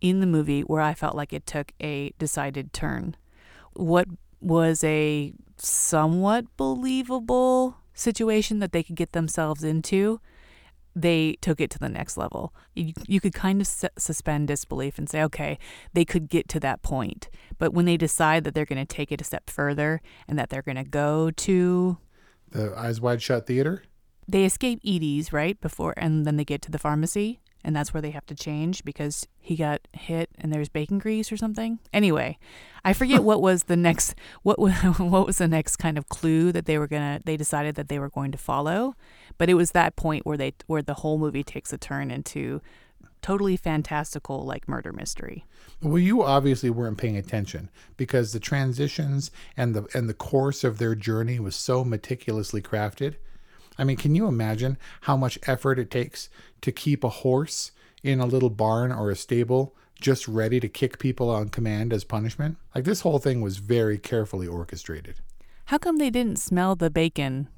in 0.00 0.20
the 0.20 0.26
movie 0.26 0.62
where 0.62 0.80
I 0.80 0.94
felt 0.94 1.14
like 1.14 1.34
it 1.34 1.46
took 1.46 1.72
a 1.78 2.12
decided 2.18 2.72
turn. 2.72 3.16
What 3.74 4.08
was 4.40 4.82
a 4.82 5.34
somewhat 5.58 6.46
believable 6.56 7.76
situation 7.92 8.58
that 8.60 8.72
they 8.72 8.82
could 8.82 8.96
get 8.96 9.12
themselves 9.12 9.62
into 9.62 10.20
they 10.94 11.36
took 11.40 11.60
it 11.60 11.70
to 11.70 11.78
the 11.78 11.88
next 11.88 12.16
level. 12.16 12.54
You, 12.74 12.92
you 13.06 13.20
could 13.20 13.34
kind 13.34 13.60
of 13.60 13.66
suspend 13.66 14.48
disbelief 14.48 14.98
and 14.98 15.08
say, 15.08 15.22
okay, 15.22 15.58
they 15.92 16.04
could 16.04 16.28
get 16.28 16.48
to 16.48 16.60
that 16.60 16.82
point. 16.82 17.28
But 17.58 17.72
when 17.72 17.84
they 17.84 17.96
decide 17.96 18.44
that 18.44 18.54
they're 18.54 18.64
going 18.64 18.84
to 18.84 18.94
take 18.94 19.12
it 19.12 19.20
a 19.20 19.24
step 19.24 19.48
further 19.48 20.00
and 20.26 20.38
that 20.38 20.50
they're 20.50 20.62
going 20.62 20.76
to 20.76 20.84
go 20.84 21.30
to 21.30 21.98
the 22.50 22.76
Eyes 22.76 23.00
Wide 23.00 23.22
Shut 23.22 23.46
Theater, 23.46 23.82
they 24.26 24.44
escape 24.44 24.80
Edie's, 24.84 25.32
right? 25.32 25.60
Before, 25.60 25.94
and 25.96 26.24
then 26.24 26.36
they 26.36 26.44
get 26.44 26.62
to 26.62 26.70
the 26.70 26.78
pharmacy 26.78 27.40
and 27.62 27.74
that's 27.74 27.92
where 27.92 28.00
they 28.00 28.10
have 28.10 28.26
to 28.26 28.34
change 28.34 28.84
because 28.84 29.26
he 29.40 29.56
got 29.56 29.80
hit 29.92 30.30
and 30.38 30.52
there's 30.52 30.68
bacon 30.68 30.98
grease 30.98 31.30
or 31.30 31.36
something. 31.36 31.78
Anyway, 31.92 32.38
I 32.84 32.92
forget 32.92 33.22
what 33.24 33.42
was 33.42 33.64
the 33.64 33.76
next 33.76 34.14
what 34.42 34.58
was, 34.58 34.72
what 34.98 35.26
was 35.26 35.38
the 35.38 35.48
next 35.48 35.76
kind 35.76 35.98
of 35.98 36.08
clue 36.08 36.52
that 36.52 36.66
they 36.66 36.78
were 36.78 36.86
going 36.86 37.18
to 37.18 37.22
they 37.24 37.36
decided 37.36 37.74
that 37.74 37.88
they 37.88 37.98
were 37.98 38.10
going 38.10 38.32
to 38.32 38.38
follow, 38.38 38.94
but 39.38 39.48
it 39.48 39.54
was 39.54 39.72
that 39.72 39.96
point 39.96 40.26
where 40.26 40.36
they 40.36 40.54
where 40.66 40.82
the 40.82 40.94
whole 40.94 41.18
movie 41.18 41.44
takes 41.44 41.72
a 41.72 41.78
turn 41.78 42.10
into 42.10 42.60
totally 43.22 43.56
fantastical 43.56 44.44
like 44.44 44.68
murder 44.68 44.92
mystery. 44.92 45.44
Well, 45.82 45.98
you 45.98 46.22
obviously 46.22 46.70
weren't 46.70 46.98
paying 46.98 47.16
attention 47.16 47.70
because 47.96 48.32
the 48.32 48.40
transitions 48.40 49.30
and 49.56 49.74
the 49.74 49.86
and 49.94 50.08
the 50.08 50.14
course 50.14 50.64
of 50.64 50.78
their 50.78 50.94
journey 50.94 51.38
was 51.38 51.56
so 51.56 51.84
meticulously 51.84 52.62
crafted 52.62 53.16
I 53.78 53.84
mean, 53.84 53.96
can 53.96 54.14
you 54.14 54.26
imagine 54.26 54.78
how 55.02 55.16
much 55.16 55.38
effort 55.46 55.78
it 55.78 55.90
takes 55.90 56.28
to 56.60 56.72
keep 56.72 57.02
a 57.02 57.08
horse 57.08 57.72
in 58.02 58.20
a 58.20 58.26
little 58.26 58.50
barn 58.50 58.92
or 58.92 59.10
a 59.10 59.16
stable 59.16 59.74
just 60.00 60.26
ready 60.26 60.60
to 60.60 60.68
kick 60.68 60.98
people 60.98 61.30
on 61.30 61.48
command 61.48 61.92
as 61.92 62.04
punishment? 62.04 62.56
Like, 62.74 62.84
this 62.84 63.00
whole 63.00 63.18
thing 63.18 63.40
was 63.40 63.58
very 63.58 63.98
carefully 63.98 64.46
orchestrated. 64.46 65.16
How 65.66 65.78
come 65.78 65.98
they 65.98 66.10
didn't 66.10 66.38
smell 66.38 66.74
the 66.74 66.90
bacon? 66.90 67.48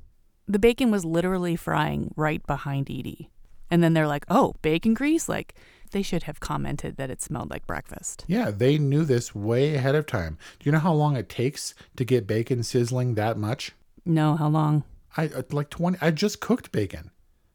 The 0.47 0.59
bacon 0.59 0.90
was 0.90 1.04
literally 1.04 1.57
frying 1.57 2.12
right 2.16 2.45
behind 2.47 2.90
Edie. 2.90 3.31
And 3.71 3.83
then 3.83 3.95
they're 3.95 4.07
like, 4.07 4.26
oh, 4.28 4.54
bacon 4.61 4.92
grease? 4.92 5.28
Like, 5.28 5.54
they 5.92 6.02
should 6.02 6.25
have 6.25 6.40
commented 6.40 6.97
that 6.97 7.11
it 7.11 7.23
smelled 7.23 7.50
like 7.50 7.66
breakfast. 7.66 8.25
Yeah, 8.26 8.50
they 8.50 8.76
knew 8.76 9.04
this 9.04 9.35
way 9.35 9.75
ahead 9.75 9.95
of 9.95 10.07
time. 10.07 10.37
Do 10.59 10.69
you 10.69 10.73
know 10.73 10.78
how 10.78 10.92
long 10.92 11.16
it 11.16 11.28
takes 11.28 11.75
to 11.97 12.04
get 12.04 12.26
bacon 12.26 12.62
sizzling 12.62 13.14
that 13.14 13.38
much? 13.38 13.73
No, 14.04 14.37
how 14.37 14.49
long? 14.49 14.85
I 15.16 15.26
uh, 15.26 15.42
like 15.50 15.71
20 15.71 15.99
I 16.00 16.11
just 16.11 16.40
cooked 16.40 16.73
bacon. 16.73 17.11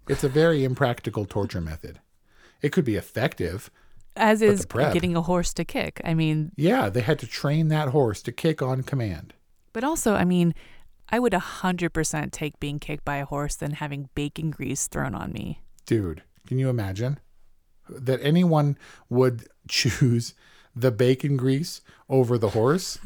It's 0.08 0.24
a 0.24 0.30
very 0.30 0.64
impractical 0.64 1.26
torture 1.26 1.62
method. 1.62 2.00
It 2.62 2.70
could 2.70 2.86
be 2.86 2.96
effective. 2.96 3.70
As 4.16 4.42
is 4.42 4.66
getting 4.66 5.16
a 5.16 5.22
horse 5.22 5.54
to 5.54 5.64
kick. 5.64 6.02
I 6.04 6.16
mean, 6.16 6.52
yeah, 6.56 6.90
they 6.90 7.02
had 7.02 7.20
to 7.20 7.28
train 7.28 7.68
that 7.68 7.90
horse 7.90 8.22
to 8.24 8.32
kick 8.32 8.62
on 8.62 8.82
command. 8.82 9.34
But 9.74 9.84
also, 9.84 10.16
I 10.16 10.26
mean, 10.26 10.56
I 11.10 11.20
would 11.20 11.34
100% 11.34 12.32
take 12.32 12.60
being 12.60 12.80
kicked 12.80 13.06
by 13.06 13.18
a 13.18 13.26
horse 13.26 13.56
than 13.56 13.72
having 13.72 14.10
bacon 14.16 14.50
grease 14.50 14.88
thrown 14.88 15.14
on 15.14 15.32
me. 15.32 15.62
Dude, 15.86 16.24
can 16.48 16.58
you 16.58 16.70
imagine 16.70 17.20
that 17.88 18.20
anyone 18.22 18.78
would 19.10 19.48
choose 19.68 20.34
the 20.76 20.92
bacon 20.92 21.38
grease 21.38 21.82
over 22.10 22.38
the 22.38 22.50
horse? 22.50 23.00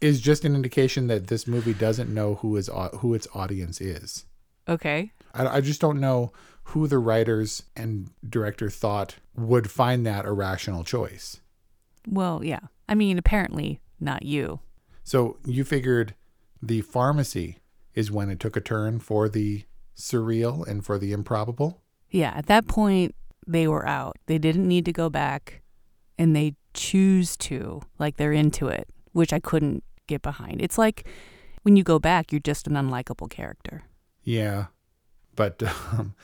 Is 0.00 0.20
just 0.20 0.44
an 0.44 0.54
indication 0.54 1.06
that 1.08 1.26
this 1.26 1.46
movie 1.46 1.74
doesn't 1.74 2.12
know 2.12 2.36
who 2.36 2.56
is 2.56 2.70
who 2.98 3.14
its 3.14 3.26
audience 3.34 3.80
is. 3.80 4.24
Okay. 4.68 5.12
I, 5.34 5.56
I 5.56 5.60
just 5.60 5.80
don't 5.80 6.00
know 6.00 6.32
who 6.64 6.86
the 6.86 6.98
writers 6.98 7.62
and 7.74 8.10
director 8.28 8.68
thought 8.68 9.16
would 9.34 9.70
find 9.70 10.04
that 10.06 10.26
a 10.26 10.32
rational 10.32 10.84
choice. 10.84 11.40
Well, 12.06 12.44
yeah. 12.44 12.60
I 12.88 12.94
mean, 12.94 13.18
apparently 13.18 13.80
not 13.98 14.24
you. 14.24 14.60
So 15.02 15.38
you 15.44 15.64
figured 15.64 16.14
the 16.62 16.82
pharmacy 16.82 17.58
is 17.94 18.10
when 18.10 18.30
it 18.30 18.38
took 18.38 18.56
a 18.56 18.60
turn 18.60 19.00
for 19.00 19.28
the 19.28 19.64
surreal 19.96 20.66
and 20.66 20.84
for 20.84 20.98
the 20.98 21.12
improbable? 21.12 21.82
Yeah, 22.10 22.32
at 22.36 22.46
that 22.46 22.66
point 22.66 23.14
they 23.46 23.66
were 23.66 23.86
out. 23.86 24.16
They 24.26 24.38
didn't 24.38 24.68
need 24.68 24.84
to 24.84 24.92
go 24.92 25.08
back 25.08 25.62
and 26.18 26.36
they 26.36 26.54
choose 26.74 27.36
to, 27.38 27.80
like 27.98 28.16
they're 28.16 28.32
into 28.32 28.68
it, 28.68 28.88
which 29.12 29.32
I 29.32 29.40
couldn't 29.40 29.82
get 30.08 30.22
behind. 30.22 30.60
It's 30.60 30.78
like 30.78 31.06
when 31.62 31.76
you 31.76 31.84
go 31.84 31.98
back, 31.98 32.32
you're 32.32 32.40
just 32.40 32.66
an 32.66 32.74
unlikable 32.74 33.30
character. 33.30 33.84
Yeah. 34.22 34.66
But 35.36 35.62
um, 35.92 36.14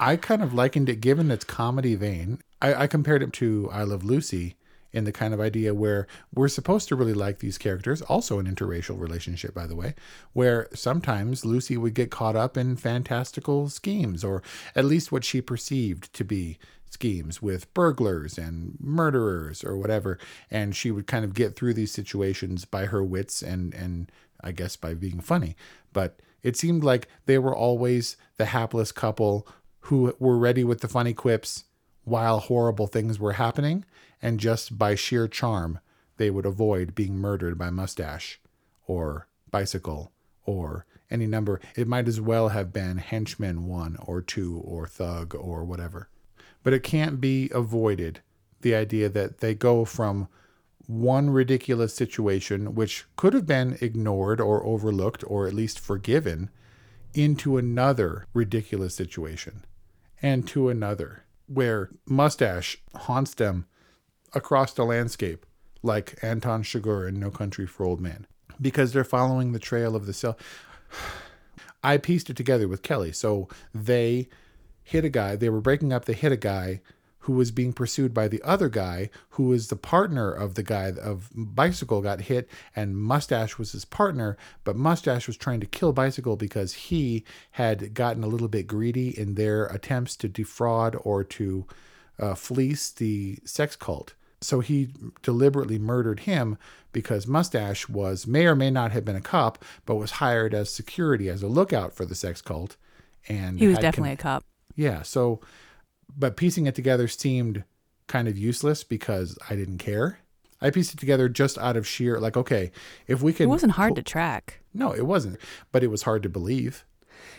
I 0.00 0.16
kind 0.16 0.42
of 0.42 0.54
likened 0.54 0.88
it, 0.88 1.00
given 1.00 1.30
its 1.30 1.44
comedy 1.44 1.94
vein, 1.94 2.40
I, 2.60 2.74
I 2.74 2.86
compared 2.86 3.22
it 3.22 3.32
to 3.34 3.68
I 3.72 3.82
Love 3.84 4.04
Lucy 4.04 4.56
in 4.92 5.04
the 5.04 5.12
kind 5.12 5.34
of 5.34 5.40
idea 5.40 5.74
where 5.74 6.06
we're 6.34 6.48
supposed 6.48 6.88
to 6.88 6.96
really 6.96 7.12
like 7.12 7.38
these 7.38 7.58
characters, 7.58 8.00
also 8.02 8.38
an 8.38 8.52
interracial 8.52 8.98
relationship, 8.98 9.52
by 9.54 9.66
the 9.66 9.76
way, 9.76 9.94
where 10.32 10.68
sometimes 10.72 11.44
Lucy 11.44 11.76
would 11.76 11.94
get 11.94 12.10
caught 12.10 12.36
up 12.36 12.56
in 12.56 12.74
fantastical 12.76 13.68
schemes, 13.68 14.24
or 14.24 14.42
at 14.74 14.86
least 14.86 15.12
what 15.12 15.24
she 15.24 15.42
perceived 15.42 16.12
to 16.14 16.24
be 16.24 16.58
schemes 16.90 17.42
with 17.42 17.72
burglars 17.74 18.38
and 18.38 18.76
murderers 18.80 19.64
or 19.64 19.76
whatever. 19.76 20.18
And 20.50 20.74
she 20.74 20.90
would 20.90 21.06
kind 21.06 21.24
of 21.24 21.34
get 21.34 21.56
through 21.56 21.74
these 21.74 21.92
situations 21.92 22.64
by 22.64 22.86
her 22.86 23.02
wits 23.02 23.42
and 23.42 23.74
and 23.74 24.10
I 24.40 24.52
guess 24.52 24.76
by 24.76 24.94
being 24.94 25.20
funny. 25.20 25.56
But 25.92 26.20
it 26.42 26.56
seemed 26.56 26.84
like 26.84 27.08
they 27.26 27.38
were 27.38 27.56
always 27.56 28.16
the 28.36 28.46
hapless 28.46 28.92
couple 28.92 29.46
who 29.80 30.14
were 30.18 30.38
ready 30.38 30.64
with 30.64 30.80
the 30.80 30.88
funny 30.88 31.14
quips 31.14 31.64
while 32.04 32.38
horrible 32.38 32.86
things 32.86 33.18
were 33.18 33.32
happening. 33.32 33.84
And 34.22 34.40
just 34.40 34.78
by 34.78 34.94
sheer 34.94 35.28
charm 35.28 35.80
they 36.16 36.30
would 36.30 36.46
avoid 36.46 36.94
being 36.96 37.16
murdered 37.16 37.56
by 37.56 37.70
mustache 37.70 38.40
or 38.86 39.28
bicycle 39.50 40.12
or 40.44 40.84
any 41.10 41.26
number. 41.26 41.60
It 41.76 41.86
might 41.86 42.08
as 42.08 42.20
well 42.20 42.48
have 42.48 42.72
been 42.72 42.98
henchman 42.98 43.66
1 43.66 43.96
or 44.00 44.20
2 44.20 44.60
or 44.64 44.86
thug 44.86 45.34
or 45.34 45.64
whatever 45.64 46.08
but 46.62 46.72
it 46.72 46.82
can't 46.82 47.20
be 47.20 47.50
avoided. 47.54 48.20
The 48.60 48.74
idea 48.74 49.08
that 49.08 49.38
they 49.38 49.54
go 49.54 49.84
from 49.84 50.28
one 50.86 51.30
ridiculous 51.30 51.94
situation, 51.94 52.74
which 52.74 53.04
could 53.16 53.34
have 53.34 53.46
been 53.46 53.76
ignored 53.80 54.40
or 54.40 54.64
overlooked 54.64 55.22
or 55.26 55.46
at 55.46 55.54
least 55.54 55.78
forgiven, 55.78 56.50
into 57.14 57.56
another 57.56 58.26
ridiculous 58.32 58.94
situation 58.94 59.64
and 60.20 60.46
to 60.48 60.68
another, 60.68 61.24
where 61.46 61.90
mustache 62.06 62.78
haunts 62.94 63.34
them 63.34 63.66
across 64.34 64.72
the 64.72 64.84
landscape 64.84 65.46
like 65.82 66.18
Anton 66.22 66.62
Chigurh 66.62 67.08
in 67.08 67.20
No 67.20 67.30
Country 67.30 67.66
for 67.66 67.84
Old 67.84 68.00
Men 68.00 68.26
because 68.60 68.92
they're 68.92 69.04
following 69.04 69.52
the 69.52 69.58
trail 69.58 69.94
of 69.94 70.06
the 70.06 70.12
cell. 70.12 70.38
I 71.84 71.96
pieced 71.96 72.28
it 72.28 72.36
together 72.36 72.66
with 72.66 72.82
Kelly. 72.82 73.12
So 73.12 73.48
they 73.72 74.28
hit 74.88 75.04
a 75.04 75.10
guy. 75.10 75.36
They 75.36 75.50
were 75.50 75.60
breaking 75.60 75.92
up. 75.92 76.06
They 76.06 76.14
hit 76.14 76.32
a 76.32 76.36
guy 76.36 76.80
who 77.20 77.34
was 77.34 77.50
being 77.50 77.74
pursued 77.74 78.14
by 78.14 78.26
the 78.26 78.40
other 78.42 78.70
guy 78.70 79.10
who 79.30 79.42
was 79.44 79.68
the 79.68 79.76
partner 79.76 80.32
of 80.32 80.54
the 80.54 80.62
guy 80.62 80.90
of 80.92 81.28
bicycle 81.34 82.00
got 82.00 82.22
hit 82.22 82.48
and 82.74 82.96
mustache 82.96 83.58
was 83.58 83.72
his 83.72 83.84
partner 83.84 84.34
but 84.64 84.76
mustache 84.76 85.26
was 85.26 85.36
trying 85.36 85.60
to 85.60 85.66
kill 85.66 85.92
bicycle 85.92 86.36
because 86.36 86.72
he 86.72 87.22
had 87.50 87.92
gotten 87.92 88.24
a 88.24 88.26
little 88.26 88.48
bit 88.48 88.66
greedy 88.66 89.10
in 89.18 89.34
their 89.34 89.66
attempts 89.66 90.16
to 90.16 90.26
defraud 90.26 90.96
or 91.02 91.22
to 91.22 91.66
uh, 92.18 92.34
fleece 92.34 92.88
the 92.90 93.38
sex 93.44 93.76
cult 93.76 94.14
so 94.40 94.60
he 94.60 94.88
deliberately 95.20 95.78
murdered 95.78 96.20
him 96.20 96.56
because 96.92 97.26
mustache 97.26 97.90
was 97.90 98.26
may 98.26 98.46
or 98.46 98.56
may 98.56 98.70
not 98.70 98.92
have 98.92 99.04
been 99.04 99.16
a 99.16 99.20
cop 99.20 99.62
but 99.84 99.96
was 99.96 100.12
hired 100.12 100.54
as 100.54 100.72
security 100.72 101.28
as 101.28 101.42
a 101.42 101.48
lookout 101.48 101.92
for 101.92 102.06
the 102.06 102.14
sex 102.14 102.40
cult 102.40 102.78
and 103.28 103.58
he 103.58 103.68
was 103.68 103.76
definitely 103.78 104.16
con- 104.16 104.32
a 104.32 104.38
cop 104.38 104.44
yeah. 104.78 105.02
So, 105.02 105.40
but 106.16 106.36
piecing 106.36 106.66
it 106.66 106.74
together 106.74 107.08
seemed 107.08 107.64
kind 108.06 108.28
of 108.28 108.38
useless 108.38 108.84
because 108.84 109.36
I 109.50 109.56
didn't 109.56 109.78
care. 109.78 110.20
I 110.60 110.70
pieced 110.70 110.94
it 110.94 111.00
together 111.00 111.28
just 111.28 111.58
out 111.58 111.76
of 111.76 111.86
sheer, 111.86 112.18
like, 112.18 112.36
okay, 112.36 112.70
if 113.06 113.20
we 113.20 113.32
could. 113.32 113.44
It 113.44 113.48
wasn't 113.48 113.72
hard 113.72 113.96
to 113.96 114.02
track. 114.02 114.60
No, 114.72 114.92
it 114.92 115.06
wasn't. 115.06 115.38
But 115.72 115.82
it 115.82 115.88
was 115.88 116.02
hard 116.02 116.22
to 116.22 116.28
believe. 116.28 116.84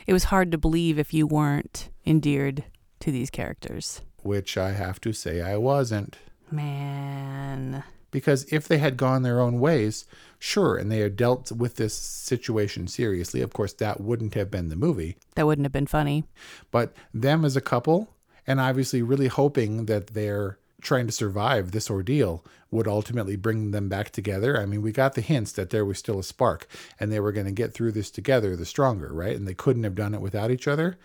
It 0.06 0.14
was 0.14 0.26
hard 0.26 0.52
to 0.52 0.58
believe 0.58 1.00
if 1.00 1.14
you 1.14 1.26
weren't 1.26 1.90
endeared 2.06 2.66
to 3.00 3.12
these 3.12 3.30
characters. 3.30 4.02
Which 4.22 4.58
I 4.58 4.72
have 4.72 5.00
to 5.02 5.14
say 5.14 5.42
I 5.42 5.58
wasn't. 5.58 6.18
Man. 6.52 7.84
Because 8.12 8.46
if 8.52 8.68
they 8.68 8.80
had 8.80 8.98
gone 8.98 9.24
their 9.24 9.40
own 9.40 9.60
ways, 9.60 10.06
sure, 10.40 10.78
and 10.78 10.92
they 10.92 11.00
had 11.00 11.16
dealt 11.16 11.52
with 11.52 11.76
this 11.76 11.94
situation 11.94 12.88
seriously, 12.88 13.42
of 13.42 13.54
course, 13.54 13.74
that 13.74 14.02
wouldn't 14.02 14.34
have 14.34 14.50
been 14.50 14.70
the 14.70 14.76
movie. 14.76 15.18
That 15.36 15.46
wouldn't 15.46 15.66
have 15.66 15.72
been 15.72 15.88
funny. 15.88 16.24
But 16.72 16.94
them 17.14 17.46
as 17.46 17.56
a 17.56 17.62
couple, 17.62 18.10
and 18.48 18.60
obviously 18.60 19.02
really 19.02 19.28
hoping 19.28 19.86
that 19.86 20.08
their 20.08 20.58
trying 20.82 21.06
to 21.06 21.12
survive 21.12 21.72
this 21.72 21.90
ordeal 21.90 22.44
would 22.72 22.88
ultimately 22.88 23.36
bring 23.36 23.72
them 23.72 23.90
back 23.90 24.12
together. 24.12 24.60
I 24.60 24.66
mean, 24.66 24.82
we 24.82 24.92
got 24.92 25.14
the 25.16 25.22
hints 25.22 25.52
that 25.54 25.72
there 25.72 25.86
was 25.86 25.98
still 25.98 26.20
a 26.20 26.24
spark 26.24 26.68
and 27.00 27.12
they 27.12 27.20
were 27.20 27.32
going 27.32 27.48
to 27.48 27.52
get 27.52 27.74
through 27.74 27.92
this 27.94 28.12
together, 28.12 28.56
the 28.56 28.66
stronger, 28.66 29.12
right? 29.12 29.36
And 29.36 29.48
they 29.48 29.54
couldn't 29.54 29.84
have 29.84 29.96
done 29.96 30.14
it 30.14 30.22
without 30.22 30.52
each 30.52 30.68
other. 30.68 30.98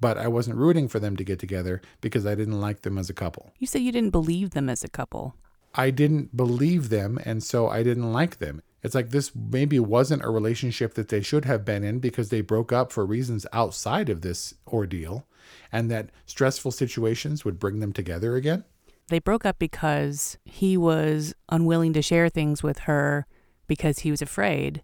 But 0.00 0.16
I 0.16 0.28
wasn't 0.28 0.56
rooting 0.56 0.86
for 0.86 1.00
them 1.00 1.16
to 1.16 1.24
get 1.24 1.40
together 1.40 1.82
because 2.00 2.24
I 2.24 2.36
didn't 2.36 2.60
like 2.60 2.82
them 2.82 2.98
as 2.98 3.10
a 3.10 3.14
couple. 3.14 3.52
You 3.58 3.66
said 3.66 3.82
you 3.82 3.90
didn't 3.90 4.10
believe 4.10 4.50
them 4.50 4.68
as 4.68 4.84
a 4.84 4.88
couple. 4.88 5.34
I 5.74 5.90
didn't 5.90 6.36
believe 6.36 6.88
them, 6.88 7.18
and 7.24 7.42
so 7.42 7.68
I 7.68 7.82
didn't 7.82 8.12
like 8.12 8.38
them. 8.38 8.62
It's 8.82 8.94
like 8.94 9.10
this 9.10 9.32
maybe 9.34 9.78
wasn't 9.78 10.24
a 10.24 10.30
relationship 10.30 10.94
that 10.94 11.08
they 11.08 11.20
should 11.20 11.44
have 11.44 11.64
been 11.64 11.84
in 11.84 11.98
because 11.98 12.30
they 12.30 12.40
broke 12.40 12.72
up 12.72 12.92
for 12.92 13.04
reasons 13.04 13.46
outside 13.52 14.08
of 14.08 14.22
this 14.22 14.54
ordeal, 14.66 15.26
and 15.72 15.90
that 15.90 16.10
stressful 16.26 16.70
situations 16.70 17.44
would 17.44 17.58
bring 17.58 17.80
them 17.80 17.92
together 17.92 18.36
again. 18.36 18.64
They 19.08 19.18
broke 19.18 19.44
up 19.46 19.58
because 19.58 20.38
he 20.44 20.76
was 20.76 21.34
unwilling 21.48 21.92
to 21.94 22.02
share 22.02 22.28
things 22.28 22.62
with 22.62 22.80
her 22.80 23.26
because 23.66 24.00
he 24.00 24.10
was 24.10 24.22
afraid, 24.22 24.82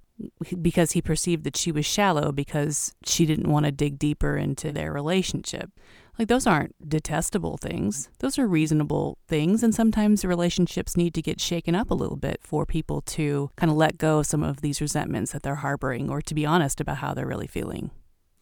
because 0.61 0.93
he 0.93 1.03
perceived 1.03 1.45
that 1.45 1.57
she 1.57 1.73
was 1.73 1.87
shallow 1.87 2.33
because 2.33 2.95
she 3.05 3.27
didn't 3.27 3.51
want 3.51 3.67
to 3.67 3.73
dig 3.73 3.99
deeper 3.99 4.37
into 4.37 4.73
their 4.73 4.93
relationship. 4.93 5.71
Like, 6.19 6.29
those 6.29 6.47
aren't 6.47 6.75
detestable 6.89 7.57
things. 7.57 8.09
Those 8.21 8.39
are 8.39 8.47
reasonable 8.47 9.19
things. 9.27 9.63
And 9.63 9.75
sometimes 9.75 10.25
relationships 10.25 10.97
need 10.97 11.15
to 11.15 11.23
get 11.23 11.41
shaken 11.41 11.75
up 11.75 11.91
a 11.91 11.95
little 11.95 12.17
bit 12.17 12.41
for 12.43 12.65
people 12.65 13.01
to 13.03 13.51
kind 13.57 13.71
of 13.71 13.77
let 13.77 13.99
go 13.99 14.21
of 14.21 14.27
some 14.27 14.43
of 14.43 14.61
these 14.61 14.81
resentments 14.81 15.33
that 15.33 15.43
they're 15.43 15.57
harboring 15.57 16.11
or 16.11 16.23
to 16.23 16.35
be 16.35 16.47
honest 16.47 16.81
about 16.81 16.99
how 16.99 17.15
they're 17.15 17.27
really 17.27 17.47
feeling. 17.47 17.91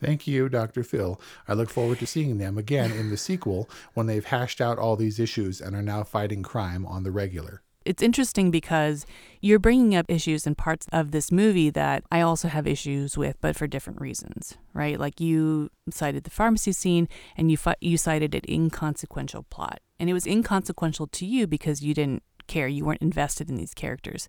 Thank 0.01 0.27
you, 0.27 0.49
Dr. 0.49 0.83
Phil. 0.83 1.21
I 1.47 1.55
look 1.55 1.71
forward 1.71 2.01
to 2.01 2.07
seeing 2.07 2.39
them 2.39 2.59
again 2.59 2.91
in 2.91 3.11
the 3.11 3.17
sequel 3.17 3.71
when 3.95 4.07
they've 4.07 4.25
hashed 4.25 4.61
out 4.61 4.77
all 4.77 4.97
these 4.97 5.21
issues 5.21 5.61
and 5.61 5.77
are 5.77 5.83
now 5.83 6.03
fighting 6.03 6.43
crime 6.43 6.85
on 6.85 7.05
the 7.05 7.13
regular 7.13 7.63
it's 7.85 8.03
interesting 8.03 8.51
because 8.51 9.07
you're 9.41 9.59
bringing 9.59 9.95
up 9.95 10.07
issues 10.09 10.47
and 10.47 10.57
parts 10.57 10.87
of 10.93 11.11
this 11.11 11.33
movie 11.33 11.71
that 11.71 12.05
I 12.11 12.21
also 12.21 12.49
have 12.49 12.67
issues 12.67 13.17
with, 13.17 13.37
but 13.41 13.57
for 13.57 13.67
different 13.67 14.01
reasons, 14.01 14.57
right? 14.73 14.99
Like 14.99 15.21
you 15.21 15.71
cited 15.91 16.25
the 16.25 16.31
pharmacy 16.31 16.73
scene 16.73 17.09
and 17.37 17.51
you 17.51 17.59
you 17.81 17.97
cited 17.97 18.35
an 18.35 18.43
inconsequential 18.49 19.45
plot, 19.45 19.81
and 19.99 20.09
it 20.09 20.13
was 20.13 20.27
inconsequential 20.27 21.07
to 21.09 21.27
you 21.27 21.47
because 21.47 21.83
you 21.83 21.95
didn't 21.95 22.23
care, 22.47 22.69
you 22.69 22.85
weren't 22.85 23.03
invested 23.03 23.49
in 23.49 23.57
these 23.57 23.75
characters. 23.75 24.29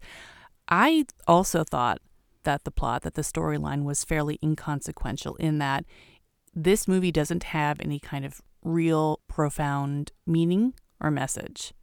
I 0.68 1.06
also 1.28 1.64
thought 1.64 2.00
that 2.44 2.64
the 2.64 2.72
plot, 2.72 3.04
that 3.04 3.16
the 3.16 3.22
storyline 3.22 3.84
was 3.84 4.04
fairly 4.04 4.40
inconsequential 4.44 5.36
in 5.36 5.60
that 5.60 5.86
this 6.54 6.88
movie 6.88 7.12
doesn't 7.12 7.44
have 7.44 7.80
any 7.80 8.00
kind 8.00 8.26
of 8.26 8.42
real 8.64 9.20
profound 9.28 10.12
meaning 10.26 10.74
or 11.00 11.12
message. 11.12 11.74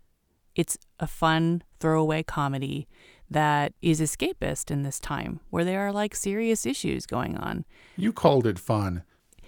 It's 0.54 0.76
a 0.98 1.06
fun 1.06 1.62
throwaway 1.78 2.22
comedy 2.22 2.88
that 3.30 3.72
is 3.80 4.00
escapist 4.00 4.70
in 4.70 4.82
this 4.82 4.98
time 4.98 5.40
where 5.50 5.64
there 5.64 5.80
are 5.86 5.92
like 5.92 6.14
serious 6.14 6.66
issues 6.66 7.06
going 7.06 7.36
on. 7.36 7.64
You 7.96 8.12
called 8.12 8.46
it 8.46 8.58
fun. 8.58 9.04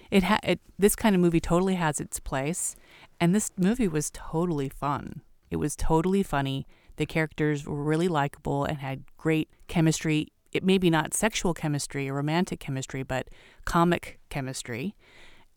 It 0.09 0.23
ha- 0.23 0.39
it, 0.43 0.61
this 0.79 0.95
kind 0.95 1.15
of 1.15 1.21
movie 1.21 1.41
totally 1.41 1.75
has 1.75 1.99
its 1.99 2.19
place 2.19 2.75
and 3.19 3.35
this 3.35 3.51
movie 3.57 3.87
was 3.87 4.09
totally 4.11 4.69
fun. 4.69 5.21
It 5.49 5.57
was 5.57 5.75
totally 5.75 6.23
funny. 6.23 6.65
The 6.95 7.05
characters 7.05 7.65
were 7.65 7.83
really 7.83 8.07
likable 8.07 8.63
and 8.63 8.77
had 8.77 9.03
great 9.17 9.49
chemistry. 9.67 10.31
It 10.51 10.63
maybe 10.63 10.89
not 10.89 11.13
sexual 11.13 11.53
chemistry 11.53 12.09
or 12.09 12.13
romantic 12.13 12.59
chemistry, 12.59 13.03
but 13.03 13.27
comic 13.65 14.19
chemistry. 14.29 14.95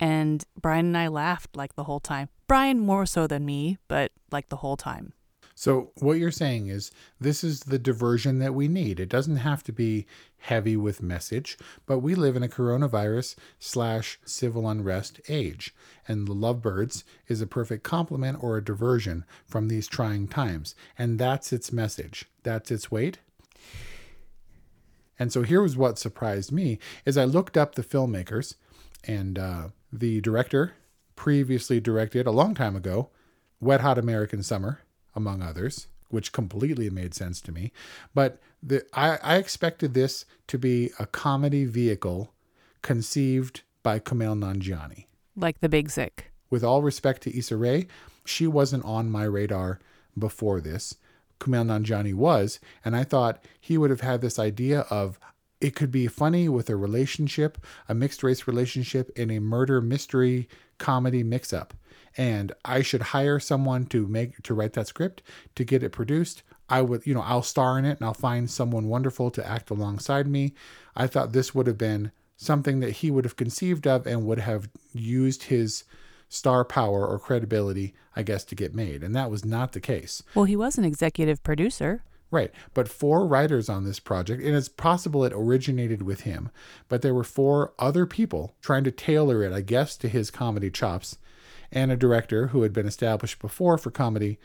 And 0.00 0.44
Brian 0.60 0.86
and 0.86 0.98
I 0.98 1.08
laughed 1.08 1.56
like 1.56 1.74
the 1.74 1.84
whole 1.84 2.00
time. 2.00 2.28
Brian 2.46 2.80
more 2.80 3.06
so 3.06 3.26
than 3.26 3.44
me, 3.44 3.78
but 3.88 4.12
like 4.30 4.48
the 4.48 4.56
whole 4.56 4.76
time. 4.76 5.12
So, 5.58 5.90
what 6.00 6.18
you're 6.18 6.30
saying 6.30 6.66
is 6.66 6.90
this 7.18 7.42
is 7.42 7.60
the 7.60 7.78
diversion 7.78 8.40
that 8.40 8.54
we 8.54 8.68
need. 8.68 9.00
It 9.00 9.08
doesn't 9.08 9.36
have 9.36 9.64
to 9.64 9.72
be 9.72 10.06
heavy 10.36 10.76
with 10.76 11.02
message, 11.02 11.56
but 11.86 12.00
we 12.00 12.14
live 12.14 12.36
in 12.36 12.42
a 12.42 12.48
coronavirus 12.48 13.36
slash 13.58 14.18
civil 14.26 14.68
unrest 14.68 15.18
age, 15.30 15.74
and 16.06 16.28
The 16.28 16.34
Lovebirds 16.34 17.04
is 17.26 17.40
a 17.40 17.46
perfect 17.46 17.84
complement 17.84 18.42
or 18.42 18.58
a 18.58 18.64
diversion 18.64 19.24
from 19.46 19.68
these 19.68 19.88
trying 19.88 20.28
times. 20.28 20.74
And 20.98 21.18
that's 21.18 21.54
its 21.54 21.72
message, 21.72 22.26
that's 22.42 22.70
its 22.70 22.90
weight. 22.90 23.20
And 25.18 25.32
so 25.32 25.40
here 25.40 25.62
was 25.62 25.74
what 25.74 25.98
surprised 25.98 26.52
me 26.52 26.78
is 27.06 27.16
I 27.16 27.24
looked 27.24 27.56
up 27.56 27.74
the 27.74 27.82
filmmakers 27.82 28.56
and 29.04 29.38
uh, 29.38 29.68
the 29.90 30.20
director 30.20 30.74
previously 31.16 31.80
directed 31.80 32.26
a 32.26 32.30
long 32.30 32.54
time 32.54 32.76
ago 32.76 33.08
Wet 33.58 33.80
Hot 33.80 33.96
American 33.96 34.42
Summer 34.42 34.80
among 35.16 35.42
others, 35.42 35.88
which 36.10 36.32
completely 36.32 36.90
made 36.90 37.14
sense 37.14 37.40
to 37.40 37.52
me. 37.52 37.72
But 38.14 38.38
the, 38.62 38.84
I, 38.92 39.18
I 39.22 39.36
expected 39.36 39.94
this 39.94 40.24
to 40.46 40.58
be 40.58 40.90
a 40.98 41.06
comedy 41.06 41.64
vehicle 41.64 42.32
conceived 42.82 43.62
by 43.82 43.98
Kumail 43.98 44.38
Nanjiani. 44.38 45.06
Like 45.34 45.60
The 45.60 45.68
Big 45.68 45.90
Sick. 45.90 46.30
With 46.50 46.62
all 46.62 46.82
respect 46.82 47.22
to 47.22 47.36
Issa 47.36 47.56
Rae, 47.56 47.88
she 48.24 48.46
wasn't 48.46 48.84
on 48.84 49.10
my 49.10 49.24
radar 49.24 49.80
before 50.16 50.60
this. 50.60 50.94
Kumail 51.40 51.66
Nanjiani 51.66 52.14
was, 52.14 52.60
and 52.84 52.96
I 52.96 53.04
thought 53.04 53.44
he 53.60 53.76
would 53.76 53.90
have 53.90 54.00
had 54.00 54.20
this 54.20 54.38
idea 54.38 54.80
of 54.90 55.18
it 55.60 55.74
could 55.74 55.90
be 55.90 56.06
funny 56.06 56.48
with 56.48 56.68
a 56.68 56.76
relationship, 56.76 57.58
a 57.88 57.94
mixed 57.94 58.22
race 58.22 58.46
relationship 58.46 59.10
in 59.16 59.30
a 59.30 59.40
murder 59.40 59.80
mystery 59.80 60.48
comedy 60.78 61.22
mix 61.22 61.52
up 61.52 61.74
and 62.16 62.52
I 62.64 62.82
should 62.82 63.02
hire 63.02 63.38
someone 63.38 63.86
to 63.86 64.06
make 64.06 64.42
to 64.42 64.54
write 64.54 64.72
that 64.74 64.88
script 64.88 65.22
to 65.54 65.64
get 65.64 65.82
it 65.82 65.90
produced, 65.90 66.42
I 66.68 66.82
would, 66.82 67.06
you 67.06 67.14
know, 67.14 67.20
I'll 67.20 67.42
star 67.42 67.78
in 67.78 67.84
it 67.84 67.98
and 67.98 68.06
I'll 68.06 68.14
find 68.14 68.50
someone 68.50 68.88
wonderful 68.88 69.30
to 69.32 69.46
act 69.46 69.70
alongside 69.70 70.26
me. 70.26 70.54
I 70.96 71.06
thought 71.06 71.32
this 71.32 71.54
would 71.54 71.66
have 71.66 71.78
been 71.78 72.12
something 72.36 72.80
that 72.80 72.90
he 72.90 73.10
would 73.10 73.24
have 73.24 73.36
conceived 73.36 73.86
of 73.86 74.06
and 74.06 74.26
would 74.26 74.40
have 74.40 74.68
used 74.92 75.44
his 75.44 75.84
star 76.28 76.64
power 76.64 77.06
or 77.06 77.18
credibility, 77.18 77.94
I 78.14 78.22
guess, 78.22 78.44
to 78.44 78.54
get 78.54 78.74
made. 78.74 79.02
And 79.02 79.14
that 79.14 79.30
was 79.30 79.44
not 79.44 79.72
the 79.72 79.80
case. 79.80 80.22
Well, 80.34 80.44
he 80.44 80.56
was 80.56 80.76
an 80.76 80.84
executive 80.84 81.42
producer. 81.42 82.02
Right. 82.30 82.50
But 82.74 82.88
four 82.88 83.26
writers 83.26 83.68
on 83.68 83.84
this 83.84 84.00
project, 84.00 84.42
and 84.42 84.56
it's 84.56 84.68
possible 84.68 85.24
it 85.24 85.32
originated 85.32 86.02
with 86.02 86.22
him, 86.22 86.50
but 86.88 87.00
there 87.00 87.14
were 87.14 87.24
four 87.24 87.72
other 87.78 88.04
people 88.04 88.56
trying 88.60 88.82
to 88.84 88.90
tailor 88.90 89.44
it, 89.44 89.52
I 89.52 89.60
guess, 89.60 89.96
to 89.98 90.08
his 90.08 90.32
comedy 90.32 90.70
chops 90.70 91.18
and 91.72 91.90
a 91.90 91.96
director 91.96 92.48
who 92.48 92.62
had 92.62 92.72
been 92.72 92.86
established 92.86 93.38
before 93.38 93.78
for 93.78 93.90
comedy, 93.90 94.38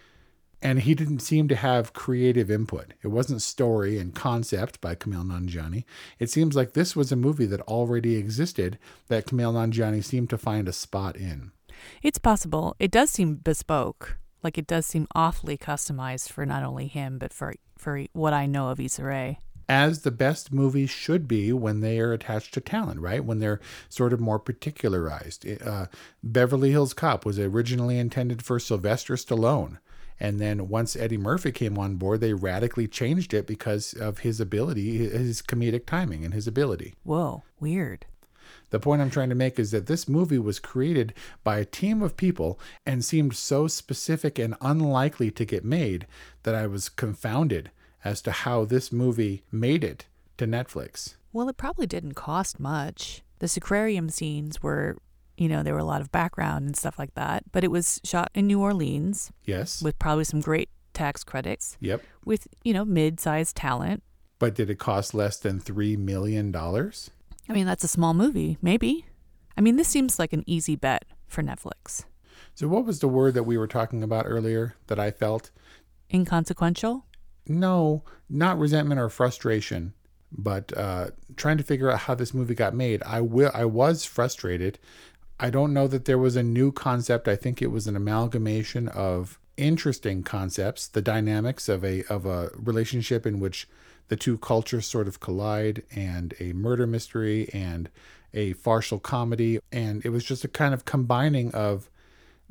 and 0.62 0.81
he 0.81 0.93
didn't 0.93 1.19
seem 1.19 1.47
to 1.47 1.55
have 1.55 1.93
creative 1.93 2.51
input. 2.51 2.93
It 3.01 3.07
wasn't 3.07 3.41
story 3.41 3.97
and 3.97 4.13
concept 4.13 4.79
by 4.79 4.95
Kumail 4.95 5.25
Nanjiani. 5.25 5.86
It 6.19 6.29
seems 6.29 6.55
like 6.55 6.73
this 6.73 6.95
was 6.95 7.12
a 7.12 7.15
movie 7.15 7.47
that 7.47 7.62
already 7.62 8.15
existed 8.15 8.77
that 9.07 9.25
Kumail 9.25 9.53
Nanjiani 9.53 10.03
seemed 10.03 10.29
to 10.29 10.38
find 10.38 10.67
a 10.67 10.73
spot 10.73 11.15
in. 11.15 11.51
It's 12.03 12.19
possible. 12.19 12.75
It 12.79 12.91
does 12.91 13.10
seem 13.10 13.36
bespoke. 13.36 14.17
Like 14.43 14.57
it 14.57 14.67
does 14.67 14.86
seem 14.86 15.07
awfully 15.15 15.57
customized 15.57 16.29
for 16.29 16.45
not 16.45 16.63
only 16.63 16.88
him, 16.88 17.17
but 17.17 17.34
for 17.34 17.55
for 17.77 18.05
what 18.13 18.34
I 18.34 18.45
know 18.45 18.69
of 18.69 18.79
Issa 18.79 19.03
Rae 19.03 19.39
as 19.71 20.01
the 20.01 20.12
best 20.12 20.51
movies 20.51 20.89
should 20.89 21.29
be 21.29 21.53
when 21.53 21.79
they 21.79 21.97
are 21.97 22.12
attached 22.12 22.53
to 22.53 22.60
talent, 22.60 22.99
right? 22.99 23.23
When 23.23 23.39
they're 23.39 23.62
sort 23.88 24.12
of 24.12 24.19
more 24.19 24.38
particularized. 24.38 25.47
Uh, 25.65 25.86
Beverly 26.21 26.71
Hills 26.71 26.93
Cop 26.93 27.25
was 27.25 27.39
originally 27.39 27.97
intended 27.97 28.43
for 28.43 28.60
Sylvester 28.60 29.13
Stallone. 29.13 29.77
And 30.19 30.41
then 30.41 30.67
once 30.67 30.97
Eddie 30.97 31.17
Murphy 31.17 31.53
came 31.53 31.77
on 31.77 31.95
board, 31.95 32.19
they 32.19 32.34
radically 32.34 32.86
changed 32.86 33.34
it 33.34 33.47
because 33.47 33.93
of 33.93 34.19
his 34.19 34.41
ability, 34.41 35.07
his 35.07 35.41
comedic 35.41 35.86
timing 35.86 36.25
and 36.25 36.34
his 36.34 36.47
ability. 36.47 36.95
Whoa, 37.05 37.43
weird. 37.62 38.05
The 38.71 38.79
point 38.79 39.01
I'm 39.01 39.10
trying 39.10 39.29
to 39.29 39.36
make 39.36 39.57
is 39.57 39.71
that 39.71 39.88
this 39.88 40.10
movie 40.10 40.38
was 40.38 40.60
created 40.60 41.13
by 41.45 41.60
a 41.60 41.65
team 41.65 42.01
of 42.01 42.17
people 42.17 42.60
and 42.86 43.05
seemed 43.05 43.38
so 43.38 43.69
specific 43.69 44.38
and 44.38 44.55
unlikely 44.60 45.31
to 45.31 45.45
get 45.45 45.63
made 45.63 46.07
that 46.43 46.55
I 46.55 46.67
was 46.67 46.89
confounded 46.89 47.71
as 48.03 48.21
to 48.23 48.31
how 48.31 48.65
this 48.65 48.91
movie 48.91 49.43
made 49.51 49.83
it 49.83 50.05
to 50.37 50.45
Netflix. 50.45 51.15
Well, 51.33 51.49
it 51.49 51.57
probably 51.57 51.87
didn't 51.87 52.13
cost 52.13 52.59
much. 52.59 53.21
The 53.39 53.47
Sacrarium 53.47 54.11
scenes 54.11 54.61
were, 54.61 54.97
you 55.37 55.47
know, 55.47 55.63
there 55.63 55.73
were 55.73 55.79
a 55.79 55.85
lot 55.85 56.01
of 56.01 56.11
background 56.11 56.65
and 56.65 56.75
stuff 56.75 56.99
like 56.99 57.13
that, 57.15 57.51
but 57.51 57.63
it 57.63 57.71
was 57.71 58.01
shot 58.03 58.31
in 58.33 58.47
New 58.47 58.59
Orleans. 58.59 59.31
Yes. 59.45 59.81
With 59.81 59.97
probably 59.99 60.25
some 60.25 60.41
great 60.41 60.69
tax 60.93 61.23
credits. 61.23 61.77
Yep. 61.79 62.03
With, 62.25 62.47
you 62.63 62.73
know, 62.73 62.85
mid 62.85 63.19
sized 63.19 63.55
talent. 63.55 64.03
But 64.39 64.55
did 64.55 64.69
it 64.69 64.79
cost 64.79 65.13
less 65.13 65.37
than 65.37 65.59
$3 65.59 65.97
million? 65.97 66.55
I 66.55 67.53
mean, 67.53 67.65
that's 67.65 67.83
a 67.83 67.87
small 67.87 68.13
movie, 68.13 68.57
maybe. 68.61 69.05
I 69.57 69.61
mean, 69.61 69.75
this 69.75 69.87
seems 69.87 70.17
like 70.17 70.33
an 70.33 70.43
easy 70.47 70.75
bet 70.75 71.05
for 71.27 71.43
Netflix. 71.43 72.05
So, 72.55 72.67
what 72.67 72.85
was 72.85 72.99
the 72.99 73.07
word 73.07 73.33
that 73.35 73.43
we 73.43 73.57
were 73.57 73.67
talking 73.67 74.03
about 74.03 74.25
earlier 74.27 74.75
that 74.87 74.99
I 74.99 75.11
felt? 75.11 75.51
Inconsequential? 76.09 77.05
No, 77.47 78.04
not 78.30 78.60
resentment 78.60 78.99
or 78.99 79.10
frustration, 79.10 79.93
but 80.32 80.75
uh, 80.77 81.08
trying 81.36 81.58
to 81.58 81.63
figure 81.63 81.91
out 81.91 81.99
how 81.99 82.15
this 82.15 82.34
movie 82.34 82.56
got 82.56 82.73
made. 82.73 83.04
I 83.04 83.21
will. 83.21 83.51
I 83.54 83.65
was 83.65 84.06
frustrated. 84.06 84.80
I 85.39 85.49
don't 85.49 85.73
know 85.73 85.88
that 85.88 86.06
there 86.06 86.17
was 86.17 86.36
a 86.36 86.43
new 86.43 86.71
concept. 86.71 87.27
I 87.27 87.36
think 87.36 87.62
it 87.62 87.71
was 87.71 87.88
an 87.88 87.95
amalgamation 87.95 88.88
of 88.88 89.39
interesting 89.58 90.23
concepts, 90.23 90.88
the 90.88 91.01
dynamics 91.01 91.67
of 91.67 91.84
a 91.84 92.04
of 92.06 92.25
a 92.25 92.51
relationship 92.56 93.25
in 93.25 93.39
which 93.39 93.67
the 94.08 94.15
two 94.15 94.38
cultures 94.38 94.86
sort 94.86 95.08
of 95.08 95.19
collide 95.19 95.84
and 95.95 96.34
a 96.39 96.54
murder 96.54 96.86
mystery 96.86 97.49
and 97.54 97.89
a 98.34 98.54
farcical 98.54 98.99
comedy 98.99 99.60
and 99.71 100.06
it 100.06 100.10
was 100.10 100.23
just 100.23 100.43
a 100.43 100.47
kind 100.47 100.73
of 100.73 100.86
combining 100.86 101.54
of 101.54 101.89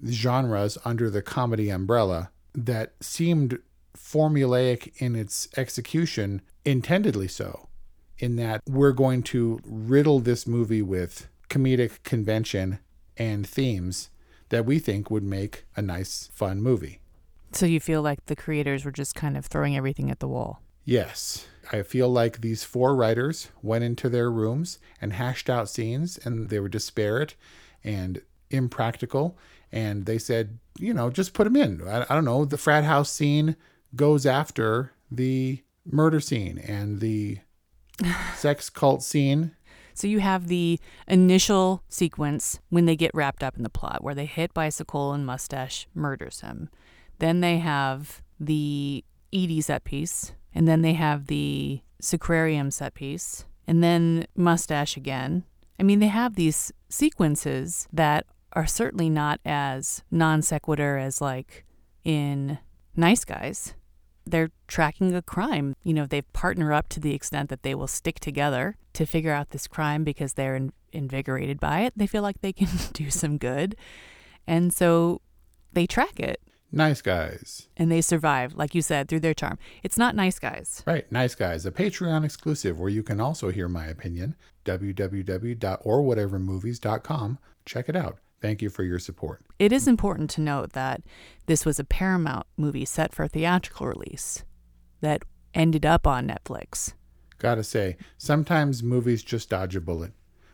genres 0.09 0.79
under 0.85 1.11
the 1.11 1.23
comedy 1.23 1.69
umbrella 1.71 2.31
that 2.55 2.93
seemed 3.01 3.59
formulaic 3.97 4.93
in 4.99 5.17
its 5.17 5.49
execution 5.57 6.43
intendedly 6.65 7.29
so 7.29 7.69
in 8.19 8.37
that 8.37 8.61
we're 8.69 8.93
going 8.93 9.23
to 9.23 9.61
riddle 9.65 10.21
this 10.21 10.47
movie 10.47 10.83
with 10.83 11.29
comedic 11.49 12.03
convention 12.03 12.79
and 13.17 13.47
themes 13.47 14.11
that 14.51 14.67
we 14.67 14.79
think 14.79 15.11
would 15.11 15.23
make 15.23 15.65
a 15.77 15.83
nice, 15.83 16.29
fun 16.33 16.61
movie. 16.61 17.01
So 17.53 17.67
you 17.67 17.81
feel 17.81 18.03
like 18.03 18.27
the 18.27 18.37
creators 18.37 18.85
were 18.85 18.93
just 18.93 19.15
kind 19.15 19.37
of 19.37 19.47
throwing 19.47 19.77
everything 19.77 20.11
at 20.11 20.21
the 20.21 20.29
wall? 20.29 20.61
Yes. 20.85 21.47
I 21.73 21.83
feel 21.83 22.09
like 22.09 22.41
these 22.41 22.65
four 22.65 22.95
writers 22.95 23.49
went 23.63 23.85
into 23.85 24.09
their 24.09 24.31
rooms 24.31 24.79
and 25.01 25.13
hashed 25.13 25.49
out 25.49 25.69
scenes, 25.69 26.19
and 26.19 26.49
they 26.49 26.61
were 26.61 26.69
disparate 26.69 27.35
and 27.85 28.23
impractical. 28.51 29.37
And 29.73 30.07
they 30.07 30.19
said, 30.19 30.59
you 30.79 30.93
know, 30.93 31.11
just 31.11 31.33
put 31.33 31.45
them 31.45 31.57
in. 31.57 31.87
I, 31.87 32.03
I 32.03 32.15
don't 32.15 32.25
know. 32.25 32.45
The 32.45 32.59
frat 32.59 32.85
house 32.85 33.11
scene 33.11 33.57
goes 33.95 34.27
after 34.27 34.93
the 35.11 35.63
murder 35.85 36.21
scene, 36.21 36.59
and 36.59 37.01
the 37.01 37.39
sex 38.35 38.71
cult 38.71 39.03
scene 39.03 39.53
so 40.01 40.07
you 40.07 40.21
have 40.21 40.47
the 40.49 40.81
initial 41.07 41.83
sequence 41.91 42.59
when 42.71 42.87
they 42.87 42.97
get 42.97 43.11
wrapped 43.13 43.43
up 43.43 43.59
in 43.59 43.63
the 43.63 43.69
plot, 43.69 44.03
where 44.03 44.15
they 44.15 44.25
hit 44.25 44.55
Bicycle 44.55 45.13
and 45.13 45.27
Mustache 45.27 45.87
murders 45.95 46.41
him. 46.41 46.71
Then 47.19 47.41
they 47.41 47.59
have 47.59 48.23
the 48.39 49.05
Edie 49.31 49.61
set 49.61 49.85
piece, 49.85 50.33
and 50.55 50.67
then 50.67 50.81
they 50.81 50.95
have 50.95 51.27
the 51.27 51.83
Sacrarium 52.03 52.73
set 52.73 52.95
piece, 52.95 53.45
and 53.67 53.85
then 53.85 54.27
Mustache 54.35 54.97
again. 54.97 55.45
I 55.79 55.83
mean, 55.83 55.99
they 55.99 56.07
have 56.07 56.35
these 56.35 56.73
sequences 56.89 57.87
that 57.93 58.25
are 58.55 58.67
certainly 58.67 59.11
not 59.11 59.39
as 59.45 60.03
non 60.11 60.41
sequitur 60.41 60.97
as 60.97 61.21
like 61.21 61.67
in 62.05 62.59
Nice 62.97 63.27
Guys 63.27 63.75
they're 64.27 64.51
tracking 64.67 65.15
a 65.15 65.23
crime. 65.23 65.75
You 65.83 65.95
know, 65.95 66.07
they 66.07 66.23
partner 66.23 66.73
up 66.73 66.89
to 66.91 67.01
the 67.01 67.15
extent 67.15 67.49
that 67.51 67.63
they 67.63 67.75
will 67.75 67.87
stick 67.87 68.21
together 68.21 68.77
to 68.95 69.07
figure 69.07 69.33
out 69.33 69.51
this 69.51 69.67
crime 69.67 70.05
because 70.05 70.35
they're 70.35 70.57
in, 70.57 70.73
invigorated 70.93 71.61
by 71.61 71.81
it. 71.81 71.95
They 71.97 72.07
feel 72.07 72.23
like 72.23 72.41
they 72.41 72.53
can 72.53 72.69
do 72.93 73.11
some 73.11 73.39
good. 73.39 73.77
And 74.47 74.73
so 74.73 75.21
they 75.73 75.87
track 75.87 76.21
it. 76.21 76.41
Nice 76.73 77.03
guys. 77.03 77.67
And 77.77 77.91
they 77.91 78.01
survive, 78.01 78.55
like 78.55 78.77
you 78.77 78.83
said, 78.83 79.09
through 79.09 79.19
their 79.21 79.35
charm. 79.35 79.59
It's 79.83 79.99
not 79.99 80.15
nice 80.15 80.39
guys. 80.39 80.85
Right, 80.87 81.11
nice 81.11 81.35
guys. 81.35 81.67
A 81.67 81.73
Patreon 81.73 82.25
exclusive 82.25 82.79
where 82.79 82.89
you 82.89 83.03
can 83.03 83.21
also 83.21 83.51
hear 83.51 83.69
my 83.69 83.87
opinion. 83.87 84.37
www.orwhatevermovies.com. 84.65 87.39
Check 87.65 87.89
it 87.89 87.97
out. 87.97 88.19
Thank 88.41 88.63
you 88.63 88.71
for 88.71 88.83
your 88.83 88.99
support. 88.99 89.43
It 89.59 89.73
is 89.73 89.87
important 89.87 90.31
to 90.31 90.41
note 90.41 90.73
that 90.73 91.03
this 91.47 91.67
was 91.67 91.79
a 91.79 91.85
Paramount 91.85 92.47
movie 92.57 92.85
set 92.87 93.15
for 93.15 93.29
theatrical 93.29 93.87
release 93.87 94.45
that 95.01 95.23
ended 95.53 95.85
up 95.85 96.07
on 96.07 96.29
Netflix. 96.29 96.95
Gotta 97.39 97.65
say, 97.65 97.97
sometimes 98.17 98.83
movies 98.83 99.23
just 99.23 99.51
dodge 99.51 99.77
a 99.77 99.81
bullet. 99.81 100.13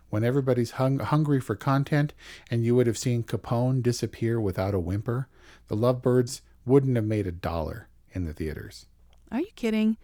When 0.09 0.25
everybody's 0.25 0.73
hung- 0.73 1.01
hungry 1.01 1.41
for 1.41 1.57
content 1.57 2.15
and 2.51 2.65
you 2.65 2.75
would 2.75 2.87
have 2.87 2.99
seen 2.99 3.23
Capone 3.25 3.83
disappear 3.83 4.41
without 4.41 4.75
a 4.75 4.81
whimper, 4.81 5.29
the 5.69 5.77
Lovebirds 5.77 6.43
wouldn't 6.65 6.97
have 6.97 7.05
made 7.05 7.27
a 7.27 7.33
dollar 7.33 7.89
in 8.13 8.25
the 8.25 8.33
theaters. 8.33 8.87
Are 9.31 9.41
you 9.41 9.51
kidding? 9.57 9.97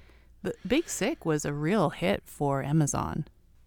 The 0.43 0.55
Big 0.67 0.89
Sick 0.89 1.25
was 1.25 1.45
a 1.45 1.53
real 1.53 1.91
hit 1.91 2.23
for 2.27 2.63
Amazon. 2.65 3.27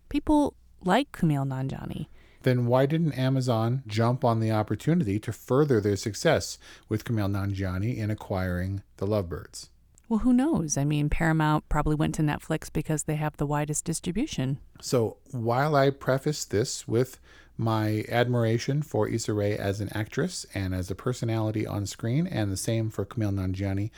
People 0.09 0.55
like 0.83 1.11
Kumail 1.13 1.47
Nanjiani 1.47 2.07
then 2.45 2.67
why 2.67 2.85
didn't 2.85 3.13
Amazon 3.13 3.83
jump 3.87 4.23
on 4.23 4.39
the 4.39 4.51
opportunity 4.51 5.19
to 5.19 5.33
further 5.33 5.81
their 5.81 5.95
success 5.95 6.57
with 6.87 7.03
Kumail 7.03 7.29
Nanjiani 7.29 7.97
in 7.97 8.09
acquiring 8.09 8.83
the 8.97 9.07
Lovebirds? 9.07 9.69
Well, 10.07 10.19
who 10.19 10.31
knows? 10.31 10.77
I 10.77 10.85
mean, 10.85 11.09
Paramount 11.09 11.67
probably 11.67 11.95
went 11.95 12.13
to 12.15 12.21
Netflix 12.21 12.71
because 12.71 13.03
they 13.03 13.15
have 13.15 13.37
the 13.37 13.47
widest 13.47 13.83
distribution. 13.85 14.59
So, 14.79 15.17
while 15.31 15.75
I 15.75 15.89
preface 15.89 16.45
this 16.45 16.87
with 16.87 17.19
my 17.57 18.05
admiration 18.09 18.83
for 18.83 19.07
Issa 19.07 19.33
Rae 19.33 19.57
as 19.57 19.81
an 19.81 19.89
actress 19.93 20.45
and 20.53 20.75
as 20.75 20.91
a 20.91 20.95
personality 20.95 21.65
on 21.65 21.87
screen, 21.87 22.27
and 22.27 22.51
the 22.51 22.57
same 22.57 22.91
for 22.91 23.05
Kumail 23.05 23.33
Nanjiani, 23.33 23.89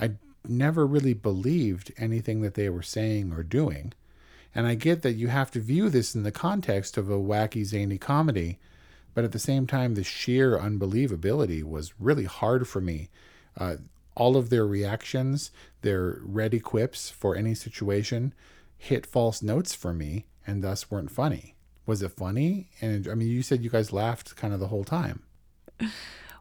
I 0.00 0.12
never 0.48 0.84
really 0.84 1.14
believed 1.14 1.92
anything 1.96 2.40
that 2.42 2.54
they 2.54 2.68
were 2.68 2.82
saying 2.82 3.32
or 3.32 3.44
doing. 3.44 3.92
And 4.54 4.66
I 4.66 4.74
get 4.74 5.02
that 5.02 5.14
you 5.14 5.28
have 5.28 5.50
to 5.52 5.60
view 5.60 5.88
this 5.88 6.14
in 6.14 6.22
the 6.22 6.32
context 6.32 6.96
of 6.98 7.08
a 7.10 7.18
wacky, 7.18 7.64
zany 7.64 7.98
comedy, 7.98 8.58
but 9.14 9.24
at 9.24 9.32
the 9.32 9.38
same 9.38 9.66
time, 9.66 9.94
the 9.94 10.04
sheer 10.04 10.58
unbelievability 10.58 11.62
was 11.62 11.92
really 11.98 12.24
hard 12.24 12.68
for 12.68 12.80
me. 12.80 13.08
Uh, 13.58 13.76
all 14.14 14.36
of 14.36 14.50
their 14.50 14.66
reactions, 14.66 15.50
their 15.82 16.18
ready 16.22 16.60
quips 16.60 17.10
for 17.10 17.34
any 17.34 17.54
situation, 17.54 18.34
hit 18.76 19.06
false 19.06 19.42
notes 19.42 19.74
for 19.74 19.92
me 19.92 20.26
and 20.46 20.62
thus 20.62 20.90
weren't 20.90 21.10
funny. 21.10 21.54
Was 21.86 22.02
it 22.02 22.12
funny? 22.12 22.68
And 22.80 23.08
I 23.08 23.14
mean, 23.14 23.28
you 23.28 23.42
said 23.42 23.62
you 23.62 23.70
guys 23.70 23.92
laughed 23.92 24.36
kind 24.36 24.52
of 24.52 24.60
the 24.60 24.68
whole 24.68 24.84
time. 24.84 25.22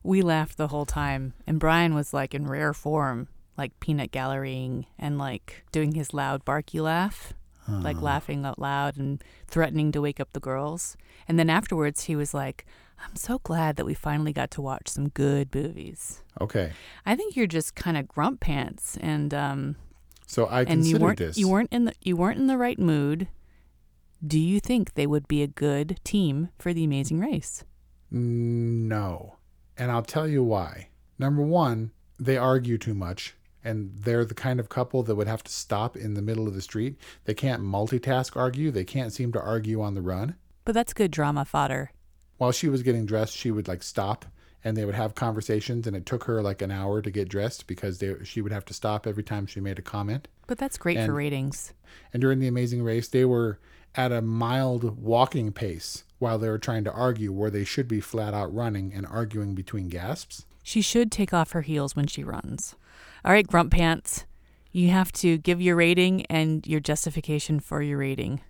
We 0.03 0.23
laughed 0.23 0.57
the 0.57 0.69
whole 0.69 0.87
time. 0.87 1.35
And 1.45 1.59
Brian 1.59 1.93
was 1.93 2.11
like 2.11 2.33
in 2.33 2.47
rare 2.47 2.73
form, 2.73 3.27
like 3.55 3.79
peanut 3.79 4.09
gallerying 4.09 4.87
and 4.97 5.19
like 5.19 5.63
doing 5.71 5.93
his 5.93 6.11
loud 6.11 6.43
barky 6.43 6.81
laugh 6.81 7.35
like 7.79 8.01
laughing 8.01 8.45
out 8.45 8.59
loud 8.59 8.97
and 8.97 9.23
threatening 9.47 9.91
to 9.93 10.01
wake 10.01 10.19
up 10.19 10.33
the 10.33 10.39
girls. 10.39 10.97
And 11.27 11.39
then 11.39 11.49
afterwards, 11.49 12.03
he 12.03 12.15
was 12.15 12.33
like, 12.33 12.65
I'm 13.03 13.15
so 13.15 13.39
glad 13.39 13.77
that 13.77 13.85
we 13.85 13.93
finally 13.93 14.33
got 14.33 14.51
to 14.51 14.61
watch 14.61 14.87
some 14.87 15.09
good 15.09 15.53
movies. 15.55 16.21
Okay. 16.39 16.71
I 17.05 17.15
think 17.15 17.35
you're 17.35 17.47
just 17.47 17.75
kind 17.75 17.97
of 17.97 18.07
grump 18.07 18.41
pants 18.41 18.97
and 19.01 19.33
um 19.33 19.75
so 20.27 20.45
I 20.45 20.63
and 20.63 20.85
you 20.85 20.97
weren't 20.97 21.17
this. 21.19 21.37
you 21.37 21.47
weren't 21.49 21.71
in 21.73 21.85
the 21.85 21.93
you 22.01 22.15
weren't 22.15 22.39
in 22.39 22.47
the 22.47 22.57
right 22.57 22.79
mood. 22.79 23.27
Do 24.25 24.39
you 24.39 24.59
think 24.59 24.93
they 24.93 25.07
would 25.07 25.27
be 25.27 25.41
a 25.41 25.47
good 25.47 25.99
team 26.03 26.49
for 26.59 26.73
the 26.73 26.83
Amazing 26.83 27.19
Race? 27.19 27.63
No. 28.11 29.37
And 29.77 29.91
I'll 29.91 30.03
tell 30.03 30.27
you 30.27 30.43
why. 30.43 30.89
Number 31.17 31.41
1, 31.41 31.91
they 32.19 32.37
argue 32.37 32.77
too 32.77 32.93
much 32.93 33.35
and 33.63 33.91
they're 33.95 34.25
the 34.25 34.33
kind 34.33 34.59
of 34.59 34.69
couple 34.69 35.03
that 35.03 35.15
would 35.15 35.27
have 35.27 35.43
to 35.43 35.51
stop 35.51 35.95
in 35.95 36.13
the 36.13 36.21
middle 36.21 36.47
of 36.47 36.53
the 36.53 36.61
street. 36.61 36.97
They 37.25 37.33
can't 37.33 37.61
multitask 37.61 38.35
argue. 38.35 38.71
They 38.71 38.83
can't 38.83 39.13
seem 39.13 39.31
to 39.33 39.41
argue 39.41 39.81
on 39.81 39.93
the 39.93 40.01
run. 40.01 40.35
But 40.65 40.73
that's 40.73 40.93
good 40.93 41.11
drama 41.11 41.45
fodder. 41.45 41.91
While 42.37 42.51
she 42.51 42.69
was 42.69 42.83
getting 42.83 43.05
dressed, 43.05 43.35
she 43.35 43.51
would 43.51 43.67
like 43.67 43.83
stop 43.83 44.25
and 44.63 44.77
they 44.77 44.85
would 44.85 44.95
have 44.95 45.15
conversations 45.15 45.87
and 45.87 45.95
it 45.95 46.05
took 46.05 46.25
her 46.25 46.41
like 46.41 46.61
an 46.61 46.71
hour 46.71 47.01
to 47.01 47.11
get 47.11 47.29
dressed 47.29 47.67
because 47.67 47.99
they, 47.99 48.15
she 48.23 48.41
would 48.41 48.51
have 48.51 48.65
to 48.65 48.73
stop 48.73 49.07
every 49.07 49.23
time 49.23 49.45
she 49.45 49.59
made 49.59 49.79
a 49.79 49.83
comment. 49.83 50.27
But 50.47 50.57
that's 50.57 50.77
great 50.77 50.97
and, 50.97 51.07
for 51.07 51.13
ratings. 51.13 51.73
And 52.13 52.21
during 52.21 52.39
the 52.39 52.47
amazing 52.47 52.83
race, 52.83 53.07
they 53.07 53.25
were 53.25 53.59
at 53.95 54.11
a 54.11 54.21
mild 54.21 55.01
walking 55.01 55.51
pace 55.51 56.03
while 56.19 56.37
they 56.37 56.49
were 56.49 56.59
trying 56.59 56.83
to 56.83 56.91
argue 56.91 57.31
where 57.31 57.49
they 57.49 57.63
should 57.63 57.87
be 57.87 57.99
flat 57.99 58.33
out 58.33 58.53
running 58.53 58.93
and 58.93 59.05
arguing 59.07 59.55
between 59.55 59.89
gasps. 59.89 60.45
She 60.63 60.81
should 60.81 61.11
take 61.11 61.33
off 61.33 61.51
her 61.51 61.63
heels 61.63 61.95
when 61.95 62.07
she 62.07 62.23
runs. 62.23 62.75
All 63.23 63.31
right, 63.31 63.45
Grump 63.45 63.71
Pants, 63.71 64.25
you 64.71 64.89
have 64.89 65.11
to 65.13 65.37
give 65.37 65.61
your 65.61 65.75
rating 65.75 66.25
and 66.25 66.65
your 66.65 66.79
justification 66.79 67.59
for 67.59 67.81
your 67.81 67.99
rating. 67.99 68.41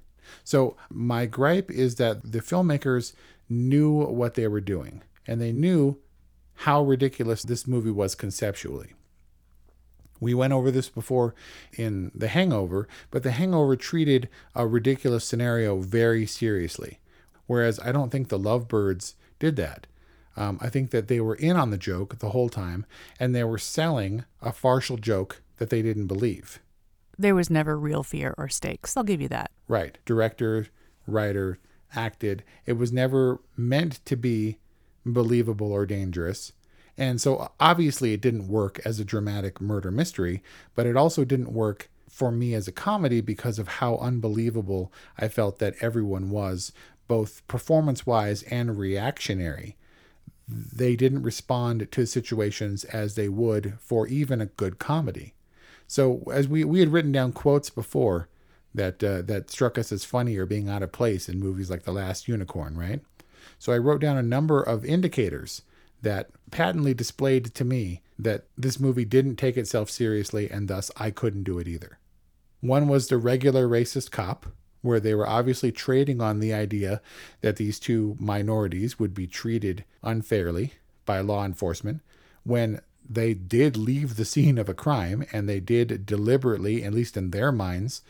So, 0.45 0.77
my 0.89 1.25
gripe 1.25 1.69
is 1.69 1.95
that 1.95 2.31
the 2.31 2.39
filmmakers 2.39 3.13
knew 3.49 4.05
what 4.05 4.35
they 4.35 4.47
were 4.47 4.61
doing 4.61 5.01
and 5.27 5.41
they 5.41 5.51
knew 5.51 5.97
how 6.53 6.83
ridiculous 6.83 7.43
this 7.43 7.67
movie 7.67 7.91
was 7.91 8.15
conceptually. 8.15 8.93
We 10.21 10.33
went 10.33 10.53
over 10.53 10.71
this 10.71 10.87
before 10.87 11.35
in 11.73 12.11
The 12.13 12.29
Hangover, 12.29 12.87
but 13.09 13.23
The 13.23 13.31
Hangover 13.31 13.75
treated 13.75 14.29
a 14.55 14.67
ridiculous 14.67 15.25
scenario 15.25 15.81
very 15.81 16.25
seriously, 16.25 16.99
whereas 17.47 17.79
I 17.79 17.91
don't 17.91 18.09
think 18.09 18.29
The 18.29 18.39
Lovebirds 18.39 19.15
did 19.39 19.57
that. 19.57 19.87
Um, 20.37 20.57
I 20.61 20.69
think 20.69 20.91
that 20.91 21.07
they 21.07 21.19
were 21.19 21.35
in 21.35 21.57
on 21.57 21.71
the 21.71 21.77
joke 21.77 22.19
the 22.19 22.29
whole 22.29 22.49
time, 22.49 22.85
and 23.19 23.35
they 23.35 23.43
were 23.43 23.57
selling 23.57 24.23
a 24.41 24.51
farcical 24.51 24.97
joke 24.97 25.41
that 25.57 25.69
they 25.69 25.81
didn't 25.81 26.07
believe. 26.07 26.59
There 27.17 27.35
was 27.35 27.49
never 27.49 27.77
real 27.77 28.03
fear 28.03 28.33
or 28.37 28.47
stakes. 28.47 28.95
I'll 28.95 29.03
give 29.03 29.21
you 29.21 29.27
that. 29.27 29.51
Right. 29.67 29.97
Director, 30.05 30.67
writer, 31.05 31.59
acted. 31.93 32.43
It 32.65 32.73
was 32.73 32.91
never 32.91 33.41
meant 33.55 34.03
to 34.05 34.15
be 34.15 34.57
believable 35.05 35.71
or 35.71 35.85
dangerous. 35.85 36.53
And 36.97 37.19
so 37.19 37.51
obviously 37.59 38.13
it 38.13 38.21
didn't 38.21 38.47
work 38.47 38.79
as 38.85 38.99
a 38.99 39.05
dramatic 39.05 39.61
murder 39.61 39.91
mystery, 39.91 40.43
but 40.75 40.85
it 40.85 40.95
also 40.95 41.25
didn't 41.25 41.53
work 41.53 41.89
for 42.09 42.31
me 42.31 42.53
as 42.53 42.67
a 42.67 42.73
comedy 42.73 43.21
because 43.21 43.57
of 43.57 43.67
how 43.67 43.97
unbelievable 43.97 44.91
I 45.17 45.27
felt 45.27 45.59
that 45.59 45.75
everyone 45.79 46.29
was, 46.29 46.71
both 47.07 47.45
performance 47.47 48.05
wise 48.05 48.43
and 48.43 48.77
reactionary 48.77 49.77
they 50.51 50.95
didn't 50.95 51.23
respond 51.23 51.91
to 51.91 52.05
situations 52.05 52.83
as 52.85 53.15
they 53.15 53.29
would 53.29 53.73
for 53.79 54.07
even 54.07 54.41
a 54.41 54.47
good 54.47 54.79
comedy. 54.79 55.33
So 55.87 56.23
as 56.31 56.47
we 56.47 56.63
we 56.63 56.79
had 56.79 56.91
written 56.91 57.11
down 57.11 57.31
quotes 57.31 57.69
before 57.69 58.27
that 58.73 59.03
uh, 59.03 59.21
that 59.23 59.49
struck 59.49 59.77
us 59.77 59.91
as 59.91 60.05
funny 60.05 60.37
or 60.37 60.45
being 60.45 60.69
out 60.69 60.83
of 60.83 60.91
place 60.91 61.29
in 61.29 61.39
movies 61.39 61.69
like 61.69 61.83
The 61.83 61.91
Last 61.91 62.27
Unicorn, 62.27 62.77
right? 62.77 63.01
So 63.59 63.73
I 63.73 63.77
wrote 63.77 64.01
down 64.01 64.17
a 64.17 64.23
number 64.23 64.61
of 64.61 64.85
indicators 64.85 65.63
that 66.01 66.29
patently 66.49 66.93
displayed 66.93 67.53
to 67.53 67.63
me 67.63 68.01
that 68.17 68.45
this 68.57 68.79
movie 68.79 69.05
didn't 69.05 69.35
take 69.35 69.57
itself 69.57 69.89
seriously 69.89 70.49
and 70.49 70.67
thus 70.67 70.91
I 70.97 71.11
couldn't 71.11 71.43
do 71.43 71.59
it 71.59 71.67
either. 71.67 71.99
One 72.59 72.87
was 72.87 73.07
the 73.07 73.17
regular 73.17 73.67
racist 73.67 74.11
cop, 74.11 74.47
where 74.81 74.99
they 74.99 75.13
were 75.13 75.27
obviously 75.27 75.71
trading 75.71 76.21
on 76.21 76.39
the 76.39 76.53
idea 76.53 77.01
that 77.41 77.57
these 77.57 77.79
two 77.79 78.15
minorities 78.19 78.99
would 78.99 79.13
be 79.13 79.27
treated 79.27 79.83
unfairly 80.03 80.73
by 81.05 81.19
law 81.19 81.45
enforcement 81.45 82.01
when 82.43 82.81
they 83.07 83.33
did 83.33 83.77
leave 83.77 84.15
the 84.15 84.25
scene 84.25 84.57
of 84.57 84.69
a 84.69 84.73
crime 84.73 85.25
and 85.31 85.47
they 85.47 85.59
did 85.59 86.05
deliberately, 86.05 86.83
at 86.83 86.93
least 86.93 87.17
in 87.17 87.31
their 87.31 87.51
minds, 87.51 88.01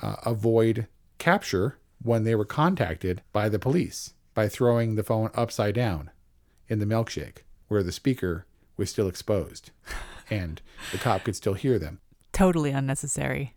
uh, 0.00 0.16
avoid 0.24 0.86
capture 1.18 1.78
when 2.02 2.24
they 2.24 2.34
were 2.34 2.44
contacted 2.44 3.22
by 3.32 3.48
the 3.48 3.58
police 3.58 4.14
by 4.34 4.48
throwing 4.48 4.94
the 4.94 5.02
phone 5.02 5.30
upside 5.34 5.74
down 5.74 6.10
in 6.68 6.78
the 6.78 6.86
milkshake 6.86 7.38
where 7.68 7.82
the 7.82 7.92
speaker 7.92 8.46
was 8.76 8.90
still 8.90 9.08
exposed 9.08 9.70
and 10.30 10.60
the 10.92 10.98
cop 10.98 11.24
could 11.24 11.36
still 11.36 11.54
hear 11.54 11.78
them. 11.78 12.00
Totally 12.32 12.70
unnecessary. 12.70 13.54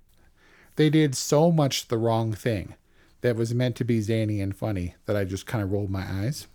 They 0.80 0.90
did 0.90 1.14
so 1.14 1.52
much 1.52 1.90
the 1.90 1.98
wrong 1.98 2.32
thing 2.32 2.76
that 3.20 3.36
was 3.36 3.54
meant 3.54 3.76
to 3.76 3.84
be 3.84 4.00
zany 4.00 4.40
and 4.40 4.56
funny 4.56 4.96
that 5.08 5.18
I 5.18 5.26
just 5.26 5.46
kind 5.46 5.62
of 5.62 5.74
rolled 5.74 5.90
my 5.90 6.06
eyes. 6.10 6.48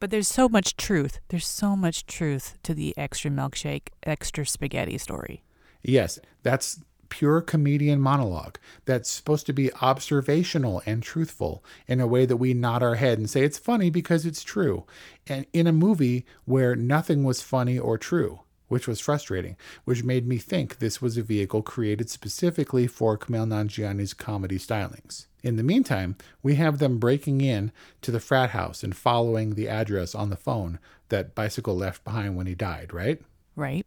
But 0.00 0.10
there's 0.10 0.26
so 0.26 0.48
much 0.48 0.74
truth. 0.74 1.20
There's 1.28 1.46
so 1.46 1.76
much 1.76 2.06
truth 2.06 2.56
to 2.62 2.72
the 2.72 2.94
extra 2.96 3.30
milkshake, 3.30 3.88
extra 4.04 4.46
spaghetti 4.46 4.96
story. 4.96 5.42
Yes, 5.82 6.18
that's 6.42 6.80
pure 7.10 7.42
comedian 7.42 8.00
monologue 8.00 8.56
that's 8.86 9.10
supposed 9.10 9.44
to 9.44 9.52
be 9.52 9.70
observational 9.82 10.80
and 10.86 11.02
truthful 11.02 11.62
in 11.86 12.00
a 12.00 12.06
way 12.06 12.24
that 12.24 12.38
we 12.38 12.54
nod 12.54 12.82
our 12.82 12.94
head 12.94 13.18
and 13.18 13.28
say 13.28 13.44
it's 13.44 13.58
funny 13.58 13.90
because 13.90 14.24
it's 14.24 14.42
true. 14.42 14.86
And 15.26 15.44
in 15.52 15.66
a 15.66 15.72
movie 15.72 16.24
where 16.46 16.74
nothing 16.74 17.22
was 17.22 17.42
funny 17.42 17.78
or 17.78 17.98
true, 17.98 18.40
which 18.72 18.88
was 18.88 19.00
frustrating, 19.00 19.56
which 19.84 20.02
made 20.02 20.26
me 20.26 20.38
think 20.38 20.78
this 20.78 21.02
was 21.02 21.16
a 21.16 21.22
vehicle 21.22 21.62
created 21.62 22.08
specifically 22.08 22.86
for 22.86 23.18
Kumail 23.18 23.46
Nanjiani's 23.46 24.14
comedy 24.14 24.58
stylings. 24.58 25.26
In 25.42 25.56
the 25.56 25.62
meantime, 25.62 26.16
we 26.42 26.54
have 26.54 26.78
them 26.78 26.98
breaking 26.98 27.40
in 27.40 27.72
to 28.00 28.10
the 28.10 28.20
frat 28.20 28.50
house 28.50 28.82
and 28.82 28.96
following 28.96 29.50
the 29.50 29.68
address 29.68 30.14
on 30.14 30.30
the 30.30 30.36
phone 30.36 30.78
that 31.10 31.34
Bicycle 31.34 31.76
left 31.76 32.02
behind 32.04 32.36
when 32.36 32.46
he 32.46 32.54
died, 32.54 32.94
right? 32.94 33.20
Right 33.56 33.84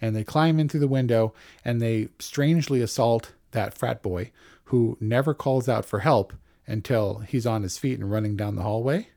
and 0.00 0.16
they 0.16 0.24
climb 0.24 0.58
in 0.58 0.68
through 0.68 0.80
the 0.80 0.88
window 0.88 1.34
and 1.64 1.80
they 1.80 2.08
strangely 2.18 2.80
assault 2.80 3.32
that 3.50 3.76
frat 3.76 4.02
boy 4.02 4.30
who 4.64 4.96
never 5.00 5.34
calls 5.34 5.68
out 5.68 5.84
for 5.84 6.00
help 6.00 6.32
until 6.66 7.18
he's 7.18 7.46
on 7.46 7.62
his 7.62 7.78
feet 7.78 7.98
and 7.98 8.10
running 8.10 8.36
down 8.36 8.56
the 8.56 8.62
hallway. 8.62 9.08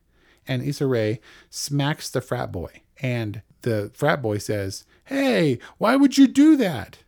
And 0.46 0.62
Issa 0.62 0.86
Rae 0.86 1.20
smacks 1.48 2.10
the 2.10 2.20
frat 2.20 2.52
boy. 2.52 2.82
And 3.00 3.42
the 3.64 3.90
frat 3.92 4.22
boy 4.22 4.38
says, 4.38 4.84
Hey, 5.06 5.58
why 5.78 5.96
would 5.96 6.16
you 6.16 6.26
do 6.26 6.56
that? 6.56 6.98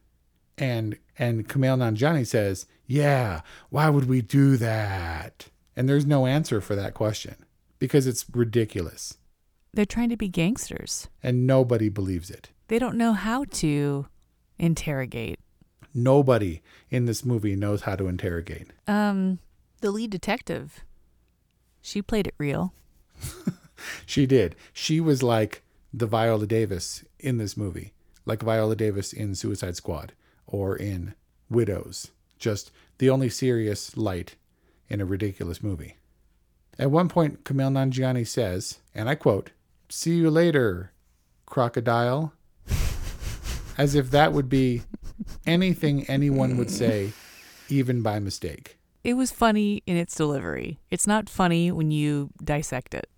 And 0.58 0.98
and 1.18 1.48
Kumail 1.48 1.78
Nanjiani 1.78 2.26
says, 2.26 2.66
Yeah, 2.86 3.42
why 3.70 3.88
would 3.88 4.08
we 4.08 4.20
do 4.20 4.56
that? 4.56 5.48
And 5.76 5.88
there's 5.88 6.06
no 6.06 6.26
answer 6.26 6.60
for 6.60 6.74
that 6.74 6.94
question 6.94 7.36
because 7.78 8.06
it's 8.06 8.26
ridiculous. 8.32 9.18
They're 9.72 9.84
trying 9.84 10.08
to 10.08 10.16
be 10.16 10.28
gangsters. 10.28 11.08
And 11.22 11.46
nobody 11.46 11.90
believes 11.90 12.30
it. 12.30 12.50
They 12.68 12.78
don't 12.78 12.96
know 12.96 13.12
how 13.12 13.44
to 13.44 14.06
interrogate. 14.58 15.38
Nobody 15.92 16.62
in 16.90 17.04
this 17.04 17.24
movie 17.24 17.56
knows 17.56 17.82
how 17.82 17.96
to 17.96 18.08
interrogate. 18.08 18.68
Um, 18.86 19.38
the 19.82 19.90
lead 19.90 20.10
detective, 20.10 20.84
she 21.80 22.02
played 22.02 22.26
it 22.26 22.34
real. 22.38 22.72
she 24.06 24.26
did. 24.26 24.56
She 24.72 25.00
was 25.00 25.22
like 25.22 25.62
the 25.96 26.06
Viola 26.06 26.46
Davis 26.46 27.04
in 27.18 27.38
this 27.38 27.56
movie, 27.56 27.94
like 28.26 28.42
Viola 28.42 28.76
Davis 28.76 29.14
in 29.14 29.34
Suicide 29.34 29.76
Squad 29.76 30.12
or 30.46 30.76
in 30.76 31.14
Widows. 31.48 32.10
Just 32.38 32.70
the 32.98 33.08
only 33.08 33.30
serious 33.30 33.96
light 33.96 34.36
in 34.90 35.00
a 35.00 35.06
ridiculous 35.06 35.62
movie. 35.62 35.96
At 36.78 36.90
one 36.90 37.08
point, 37.08 37.44
Kumail 37.44 37.72
Nanjiani 37.72 38.26
says, 38.26 38.80
and 38.94 39.08
I 39.08 39.14
quote, 39.14 39.52
See 39.88 40.16
you 40.16 40.28
later, 40.28 40.92
crocodile 41.46 42.34
as 43.78 43.94
if 43.94 44.10
that 44.10 44.34
would 44.34 44.50
be 44.50 44.82
anything 45.46 46.04
anyone 46.04 46.58
would 46.58 46.70
say, 46.70 47.14
even 47.70 48.02
by 48.02 48.18
mistake. 48.18 48.76
It 49.02 49.14
was 49.14 49.30
funny 49.30 49.82
in 49.86 49.96
its 49.96 50.14
delivery. 50.14 50.78
It's 50.90 51.06
not 51.06 51.30
funny 51.30 51.72
when 51.72 51.90
you 51.90 52.28
dissect 52.44 52.92
it. 52.92 53.08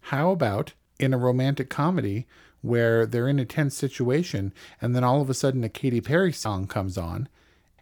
How 0.00 0.30
about 0.30 0.72
in 0.98 1.14
a 1.14 1.18
romantic 1.18 1.68
comedy 1.70 2.26
where 2.60 3.06
they're 3.06 3.28
in 3.28 3.38
a 3.38 3.44
tense 3.44 3.76
situation 3.76 4.52
and 4.80 4.94
then 4.94 5.02
all 5.02 5.20
of 5.20 5.28
a 5.28 5.34
sudden 5.34 5.64
a 5.64 5.68
Katy 5.68 6.00
Perry 6.00 6.32
song 6.32 6.66
comes 6.66 6.96
on 6.96 7.28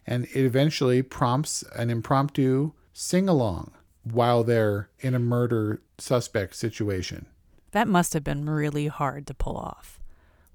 and 0.07 0.25
it 0.25 0.43
eventually 0.43 1.01
prompts 1.01 1.63
an 1.75 1.89
impromptu 1.89 2.71
sing 2.93 3.29
along 3.29 3.71
while 4.03 4.43
they're 4.43 4.89
in 4.99 5.13
a 5.13 5.19
murder 5.19 5.81
suspect 5.97 6.55
situation? 6.55 7.27
That 7.71 7.87
must 7.87 8.13
have 8.13 8.23
been 8.23 8.49
really 8.49 8.87
hard 8.87 9.27
to 9.27 9.33
pull 9.33 9.55
off. 9.55 9.99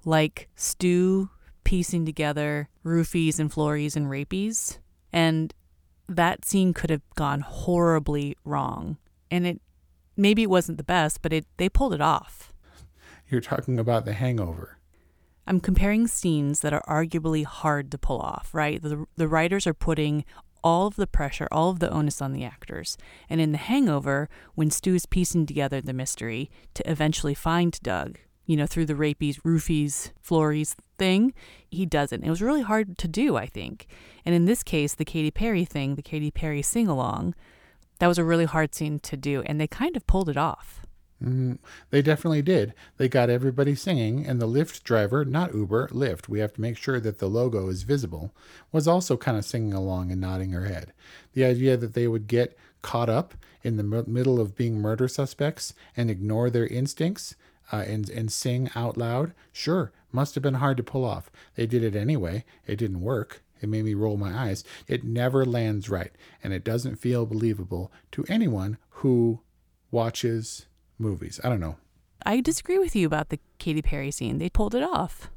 Like 0.05 0.49
Stu 0.55 1.29
piecing 1.63 2.05
together 2.05 2.69
roofies 2.85 3.39
and 3.39 3.51
flories 3.51 3.95
and 3.95 4.09
rapies. 4.09 4.77
And 5.11 5.53
that 6.07 6.45
scene 6.45 6.73
could 6.73 6.89
have 6.89 7.01
gone 7.15 7.41
horribly 7.41 8.37
wrong. 8.45 8.97
And 9.29 9.45
it 9.45 9.61
maybe 10.17 10.43
it 10.43 10.49
wasn't 10.49 10.77
the 10.77 10.83
best, 10.83 11.21
but 11.21 11.31
it 11.31 11.45
they 11.57 11.69
pulled 11.69 11.93
it 11.93 12.01
off. 12.01 12.53
You're 13.29 13.41
talking 13.41 13.77
about 13.79 14.05
the 14.05 14.13
hangover. 14.13 14.77
I'm 15.45 15.59
comparing 15.61 16.07
scenes 16.07 16.59
that 16.59 16.73
are 16.73 16.83
arguably 16.87 17.45
hard 17.45 17.89
to 17.91 17.97
pull 17.97 18.19
off, 18.19 18.49
right? 18.53 18.81
The, 18.81 19.05
the 19.15 19.29
writers 19.29 19.65
are 19.65 19.73
putting 19.73 20.25
all 20.63 20.87
of 20.87 20.97
the 20.97 21.07
pressure, 21.07 21.47
all 21.51 21.69
of 21.69 21.79
the 21.79 21.89
onus 21.89 22.21
on 22.21 22.33
the 22.33 22.43
actors. 22.43 22.97
And 23.29 23.39
in 23.39 23.53
The 23.53 23.57
Hangover, 23.57 24.27
when 24.55 24.69
Stu 24.69 24.95
is 24.95 25.05
piecing 25.05 25.45
together 25.45 25.79
the 25.79 25.93
mystery 25.93 26.49
to 26.73 26.89
eventually 26.89 27.33
find 27.33 27.79
Doug, 27.81 28.19
you 28.45 28.57
know, 28.57 28.65
through 28.65 28.87
the 28.87 28.95
rapies, 28.95 29.39
roofies, 29.39 30.11
flories 30.21 30.75
thing, 30.97 31.33
he 31.69 31.85
doesn't. 31.85 32.23
It 32.23 32.29
was 32.29 32.41
really 32.41 32.63
hard 32.63 32.97
to 32.97 33.07
do, 33.07 33.37
I 33.37 33.45
think. 33.45 33.87
And 34.25 34.35
in 34.35 34.45
this 34.45 34.63
case, 34.63 34.93
the 34.95 35.05
Katy 35.05 35.31
Perry 35.31 35.63
thing, 35.63 35.95
the 35.95 36.01
Katy 36.01 36.31
Perry 36.31 36.61
sing 36.61 36.87
along, 36.87 37.35
that 37.97 38.07
was 38.07 38.17
a 38.17 38.23
really 38.23 38.45
hard 38.45 38.73
scene 38.73 38.99
to 38.99 39.17
do, 39.17 39.41
and 39.43 39.59
they 39.59 39.67
kind 39.67 39.95
of 39.95 40.07
pulled 40.07 40.29
it 40.29 40.37
off. 40.37 40.81
Mm, 41.23 41.57
they 41.89 42.01
definitely 42.03 42.43
did. 42.43 42.73
They 42.97 43.09
got 43.09 43.29
everybody 43.29 43.73
singing, 43.73 44.25
and 44.25 44.39
the 44.39 44.47
Lyft 44.47 44.83
driver, 44.83 45.25
not 45.25 45.53
Uber, 45.53 45.87
Lyft, 45.87 46.29
we 46.29 46.39
have 46.39 46.53
to 46.53 46.61
make 46.61 46.77
sure 46.77 46.99
that 46.99 47.17
the 47.17 47.27
logo 47.27 47.69
is 47.69 47.83
visible, 47.83 48.35
was 48.71 48.87
also 48.87 49.17
kind 49.17 49.37
of 49.37 49.45
singing 49.45 49.73
along 49.73 50.11
and 50.11 50.21
nodding 50.21 50.51
her 50.51 50.65
head. 50.65 50.93
The 51.33 51.45
idea 51.45 51.75
that 51.77 51.93
they 51.95 52.07
would 52.07 52.27
get 52.27 52.55
caught 52.83 53.09
up 53.09 53.33
in 53.63 53.77
the 53.77 53.97
m- 53.97 54.13
middle 54.13 54.39
of 54.39 54.55
being 54.55 54.79
murder 54.79 55.07
suspects 55.07 55.73
and 55.95 56.11
ignore 56.11 56.49
their 56.49 56.67
instincts 56.67 57.35
uh, 57.71 57.83
and 57.87 58.09
and 58.09 58.31
sing 58.31 58.69
out 58.75 58.95
loud. 58.95 59.33
Sure, 59.51 59.91
must 60.11 60.35
have 60.35 60.43
been 60.43 60.55
hard 60.55 60.77
to 60.77 60.83
pull 60.83 61.03
off. 61.03 61.29
They 61.55 61.65
did 61.65 61.83
it 61.83 61.95
anyway. 61.95 62.45
It 62.65 62.77
didn't 62.77 63.01
work. 63.01 63.43
It 63.61 63.69
made 63.69 63.85
me 63.85 63.93
roll 63.93 64.17
my 64.17 64.35
eyes. 64.35 64.63
It 64.87 65.03
never 65.03 65.45
lands 65.45 65.89
right, 65.89 66.11
and 66.43 66.53
it 66.53 66.63
doesn't 66.63 66.97
feel 66.97 67.25
believable 67.25 67.91
to 68.11 68.25
anyone 68.27 68.77
who 68.89 69.41
watches 69.91 70.65
movies. 70.99 71.39
I 71.43 71.49
don't 71.49 71.59
know. 71.59 71.77
I 72.25 72.41
disagree 72.41 72.77
with 72.77 72.95
you 72.95 73.07
about 73.07 73.29
the 73.29 73.39
Katy 73.57 73.81
Perry 73.81 74.11
scene. 74.11 74.37
They 74.37 74.49
pulled 74.49 74.75
it 74.75 74.83
off. 74.83 75.29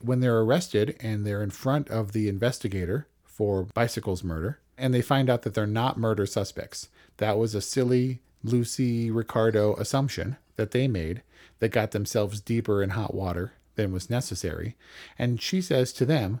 When 0.00 0.20
they're 0.20 0.40
arrested 0.40 0.96
and 1.00 1.26
they're 1.26 1.42
in 1.42 1.50
front 1.50 1.88
of 1.90 2.12
the 2.12 2.28
investigator 2.28 3.08
for 3.24 3.64
Bicycle's 3.64 4.22
murder, 4.22 4.60
and 4.78 4.94
they 4.94 5.02
find 5.02 5.28
out 5.28 5.42
that 5.42 5.54
they're 5.54 5.66
not 5.66 5.98
murder 5.98 6.26
suspects. 6.26 6.88
That 7.18 7.38
was 7.38 7.54
a 7.54 7.60
silly 7.60 8.20
Lucy 8.42 9.10
Ricardo 9.10 9.74
assumption 9.74 10.36
that 10.56 10.70
they 10.70 10.88
made 10.88 11.22
that 11.58 11.70
got 11.70 11.90
themselves 11.92 12.40
deeper 12.40 12.82
in 12.82 12.90
hot 12.90 13.14
water 13.14 13.54
than 13.74 13.92
was 13.92 14.10
necessary. 14.10 14.76
And 15.18 15.40
she 15.40 15.60
says 15.60 15.92
to 15.94 16.04
them, 16.04 16.40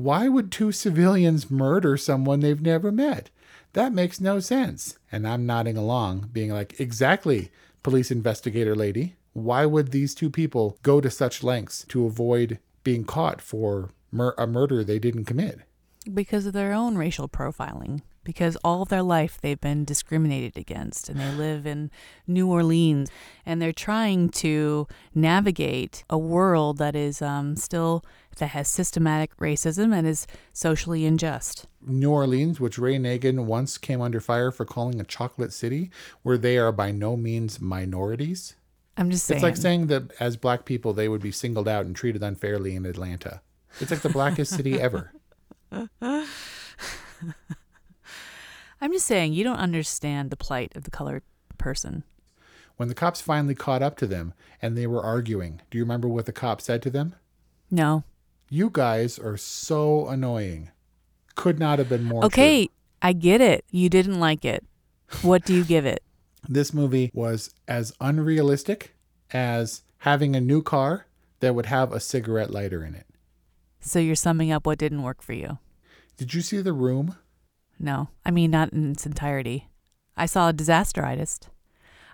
Why 0.00 0.28
would 0.28 0.50
two 0.50 0.72
civilians 0.72 1.50
murder 1.50 1.98
someone 1.98 2.40
they've 2.40 2.62
never 2.62 2.90
met? 2.90 3.28
That 3.74 3.92
makes 3.92 4.18
no 4.18 4.40
sense. 4.40 4.96
And 5.12 5.28
I'm 5.28 5.44
nodding 5.44 5.76
along, 5.76 6.30
being 6.32 6.48
like, 6.48 6.80
Exactly, 6.80 7.50
police 7.82 8.10
investigator 8.10 8.74
lady. 8.74 9.16
Why 9.34 9.66
would 9.66 9.90
these 9.90 10.14
two 10.14 10.30
people 10.30 10.78
go 10.82 11.02
to 11.02 11.10
such 11.10 11.42
lengths 11.42 11.84
to 11.88 12.06
avoid 12.06 12.58
being 12.82 13.04
caught 13.04 13.42
for 13.42 13.90
mur- 14.10 14.34
a 14.38 14.46
murder 14.46 14.82
they 14.82 14.98
didn't 14.98 15.26
commit? 15.26 15.60
Because 16.14 16.46
of 16.46 16.54
their 16.54 16.72
own 16.72 16.96
racial 16.96 17.28
profiling 17.28 18.00
because 18.30 18.56
all 18.62 18.84
their 18.84 19.02
life 19.02 19.38
they've 19.40 19.60
been 19.60 19.84
discriminated 19.84 20.56
against 20.56 21.08
and 21.08 21.18
they 21.18 21.32
live 21.32 21.66
in 21.66 21.90
New 22.28 22.48
Orleans 22.48 23.10
and 23.44 23.60
they're 23.60 23.72
trying 23.72 24.28
to 24.28 24.86
navigate 25.12 26.04
a 26.08 26.16
world 26.16 26.78
that 26.78 26.94
is 26.94 27.20
um, 27.20 27.56
still 27.56 28.04
that 28.36 28.48
has 28.48 28.68
systematic 28.68 29.36
racism 29.38 29.92
and 29.92 30.06
is 30.06 30.28
socially 30.52 31.04
unjust. 31.04 31.66
New 31.84 32.12
Orleans, 32.12 32.60
which 32.60 32.78
Ray 32.78 32.98
Nagin 32.98 33.44
once 33.46 33.76
came 33.78 34.00
under 34.00 34.20
fire 34.20 34.52
for 34.52 34.64
calling 34.64 35.00
a 35.00 35.04
chocolate 35.04 35.52
city, 35.52 35.90
where 36.22 36.38
they 36.38 36.56
are 36.56 36.70
by 36.70 36.92
no 36.92 37.16
means 37.16 37.60
minorities. 37.60 38.54
I'm 38.96 39.10
just 39.10 39.26
saying. 39.26 39.38
It's 39.38 39.42
like 39.42 39.56
saying 39.56 39.88
that 39.88 40.12
as 40.20 40.36
black 40.36 40.64
people, 40.64 40.92
they 40.92 41.08
would 41.08 41.20
be 41.20 41.32
singled 41.32 41.66
out 41.66 41.84
and 41.84 41.96
treated 41.96 42.22
unfairly 42.22 42.76
in 42.76 42.86
Atlanta. 42.86 43.40
It's 43.80 43.90
like 43.90 44.02
the 44.02 44.08
blackest 44.08 44.54
city 44.54 44.80
ever. 44.80 45.12
I'm 48.80 48.92
just 48.92 49.06
saying, 49.06 49.34
you 49.34 49.44
don't 49.44 49.58
understand 49.58 50.30
the 50.30 50.36
plight 50.36 50.72
of 50.74 50.84
the 50.84 50.90
colored 50.90 51.22
person. 51.58 52.04
When 52.76 52.88
the 52.88 52.94
cops 52.94 53.20
finally 53.20 53.54
caught 53.54 53.82
up 53.82 53.96
to 53.98 54.06
them 54.06 54.32
and 54.62 54.76
they 54.76 54.86
were 54.86 55.02
arguing, 55.02 55.60
do 55.70 55.76
you 55.76 55.84
remember 55.84 56.08
what 56.08 56.24
the 56.26 56.32
cop 56.32 56.62
said 56.62 56.80
to 56.82 56.90
them? 56.90 57.14
No. 57.70 58.04
You 58.48 58.70
guys 58.72 59.18
are 59.18 59.36
so 59.36 60.08
annoying. 60.08 60.70
Could 61.34 61.58
not 61.58 61.78
have 61.78 61.88
been 61.90 62.04
more. 62.04 62.24
Okay, 62.24 62.66
true. 62.66 62.74
I 63.02 63.12
get 63.12 63.40
it. 63.40 63.64
You 63.70 63.88
didn't 63.90 64.18
like 64.18 64.44
it. 64.44 64.64
What 65.22 65.44
do 65.44 65.54
you 65.54 65.64
give 65.64 65.86
it? 65.86 66.02
This 66.48 66.72
movie 66.72 67.10
was 67.12 67.54
as 67.68 67.92
unrealistic 68.00 68.94
as 69.30 69.82
having 69.98 70.34
a 70.34 70.40
new 70.40 70.62
car 70.62 71.04
that 71.40 71.54
would 71.54 71.66
have 71.66 71.92
a 71.92 72.00
cigarette 72.00 72.50
lighter 72.50 72.82
in 72.82 72.94
it. 72.94 73.06
So 73.80 73.98
you're 73.98 74.14
summing 74.14 74.50
up 74.50 74.64
what 74.64 74.78
didn't 74.78 75.02
work 75.02 75.20
for 75.20 75.34
you. 75.34 75.58
Did 76.16 76.32
you 76.32 76.40
see 76.40 76.62
The 76.62 76.72
Room? 76.72 77.16
No, 77.80 78.08
I 78.24 78.30
mean 78.30 78.50
not 78.50 78.72
in 78.72 78.92
its 78.92 79.06
entirety. 79.06 79.68
I 80.16 80.26
saw 80.26 80.48
a 80.48 80.52
disaster 80.52 81.02
artist. 81.02 81.48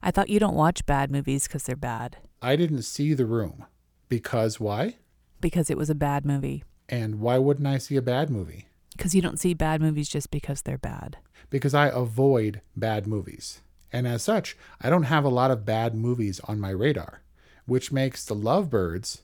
I 0.01 0.13
thought 0.13 0.29
you 0.31 0.39
don't 0.39 0.55
watch 0.55 0.87
bad 0.87 1.11
movies 1.11 1.49
because 1.49 1.65
they're 1.65 1.75
bad. 1.75 2.19
I 2.41 2.55
didn't 2.55 2.83
see 2.83 3.13
The 3.13 3.27
Room. 3.27 3.65
Because 4.09 4.61
why? 4.61 4.97
Because 5.41 5.69
it 5.69 5.77
was 5.77 5.91
a 5.91 5.95
bad 5.95 6.25
movie. 6.25 6.63
And 6.89 7.19
why 7.19 7.39
wouldn't 7.39 7.67
I 7.67 7.79
see 7.79 7.97
a 7.97 8.03
bad 8.03 8.31
movie? 8.31 8.69
Because 8.97 9.15
you 9.15 9.21
don't 9.21 9.41
see 9.41 9.53
bad 9.53 9.81
movies 9.81 10.09
just 10.09 10.31
because 10.31 10.63
they're 10.63 10.79
bad. 10.79 11.17
Because 11.51 11.75
I 11.75 11.89
avoid 11.89 12.61
bad 12.77 13.09
movies. 13.09 13.61
And 13.93 14.07
as 14.07 14.23
such, 14.23 14.57
I 14.81 14.89
don't 14.89 15.05
have 15.05 15.25
a 15.25 15.29
lot 15.29 15.51
of 15.51 15.67
bad 15.67 15.95
movies 15.95 16.41
on 16.45 16.61
my 16.61 16.71
radar, 16.71 17.23
which 17.67 17.91
makes 17.91 18.25
The 18.25 18.37
Lovebirds 18.37 19.23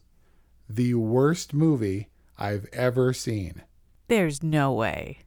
the 0.68 0.94
worst 0.94 1.52
movie 1.52 2.08
I've 2.38 2.66
ever 2.72 3.12
seen. 3.12 3.62
There's 4.08 4.42
no 4.42 4.72
way. 4.72 5.18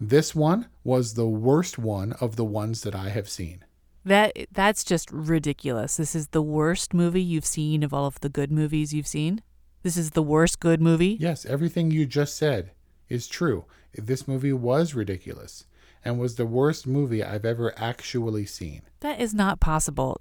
This 0.00 0.34
one 0.34 0.68
was 0.84 1.14
the 1.14 1.26
worst 1.26 1.78
one 1.78 2.12
of 2.14 2.36
the 2.36 2.44
ones 2.44 2.82
that 2.82 2.94
I 2.94 3.08
have 3.08 3.28
seen. 3.28 3.64
That 4.04 4.32
that's 4.52 4.84
just 4.84 5.10
ridiculous. 5.10 5.96
This 5.96 6.14
is 6.14 6.28
the 6.28 6.42
worst 6.42 6.94
movie 6.94 7.22
you've 7.22 7.44
seen 7.44 7.82
of 7.82 7.92
all 7.92 8.06
of 8.06 8.20
the 8.20 8.28
good 8.28 8.52
movies 8.52 8.94
you've 8.94 9.06
seen. 9.06 9.42
This 9.82 9.96
is 9.96 10.12
the 10.12 10.22
worst 10.22 10.60
good 10.60 10.80
movie? 10.80 11.16
Yes, 11.20 11.44
everything 11.44 11.90
you 11.90 12.06
just 12.06 12.36
said 12.36 12.70
is 13.08 13.28
true. 13.28 13.64
This 13.94 14.28
movie 14.28 14.52
was 14.52 14.94
ridiculous 14.94 15.66
and 16.04 16.18
was 16.18 16.36
the 16.36 16.46
worst 16.46 16.86
movie 16.86 17.24
I've 17.24 17.44
ever 17.44 17.74
actually 17.76 18.46
seen. 18.46 18.82
That 19.00 19.20
is 19.20 19.34
not 19.34 19.60
possible. 19.60 20.20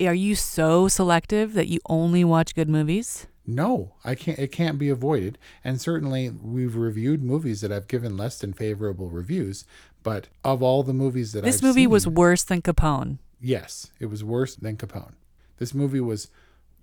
Are 0.00 0.14
you 0.14 0.34
so 0.34 0.88
selective 0.88 1.52
that 1.54 1.68
you 1.68 1.80
only 1.88 2.24
watch 2.24 2.54
good 2.54 2.68
movies? 2.68 3.26
No, 3.46 3.94
I 4.04 4.14
can't 4.14 4.38
it 4.38 4.52
can't 4.52 4.78
be 4.78 4.88
avoided. 4.88 5.38
And 5.64 5.80
certainly 5.80 6.30
we've 6.30 6.76
reviewed 6.76 7.22
movies 7.22 7.60
that 7.60 7.72
I've 7.72 7.88
given 7.88 8.16
less 8.16 8.38
than 8.38 8.52
favorable 8.52 9.10
reviews, 9.10 9.64
but 10.02 10.28
of 10.44 10.62
all 10.62 10.82
the 10.82 10.92
movies 10.92 11.32
that 11.32 11.42
This 11.42 11.56
I've 11.56 11.60
This 11.60 11.68
movie 11.68 11.82
seen, 11.82 11.90
was 11.90 12.06
worse 12.06 12.44
than 12.44 12.62
Capone. 12.62 13.18
Yes, 13.40 13.90
it 13.98 14.06
was 14.06 14.22
worse 14.22 14.54
than 14.54 14.76
Capone. 14.76 15.14
This 15.58 15.74
movie 15.74 16.00
was 16.00 16.28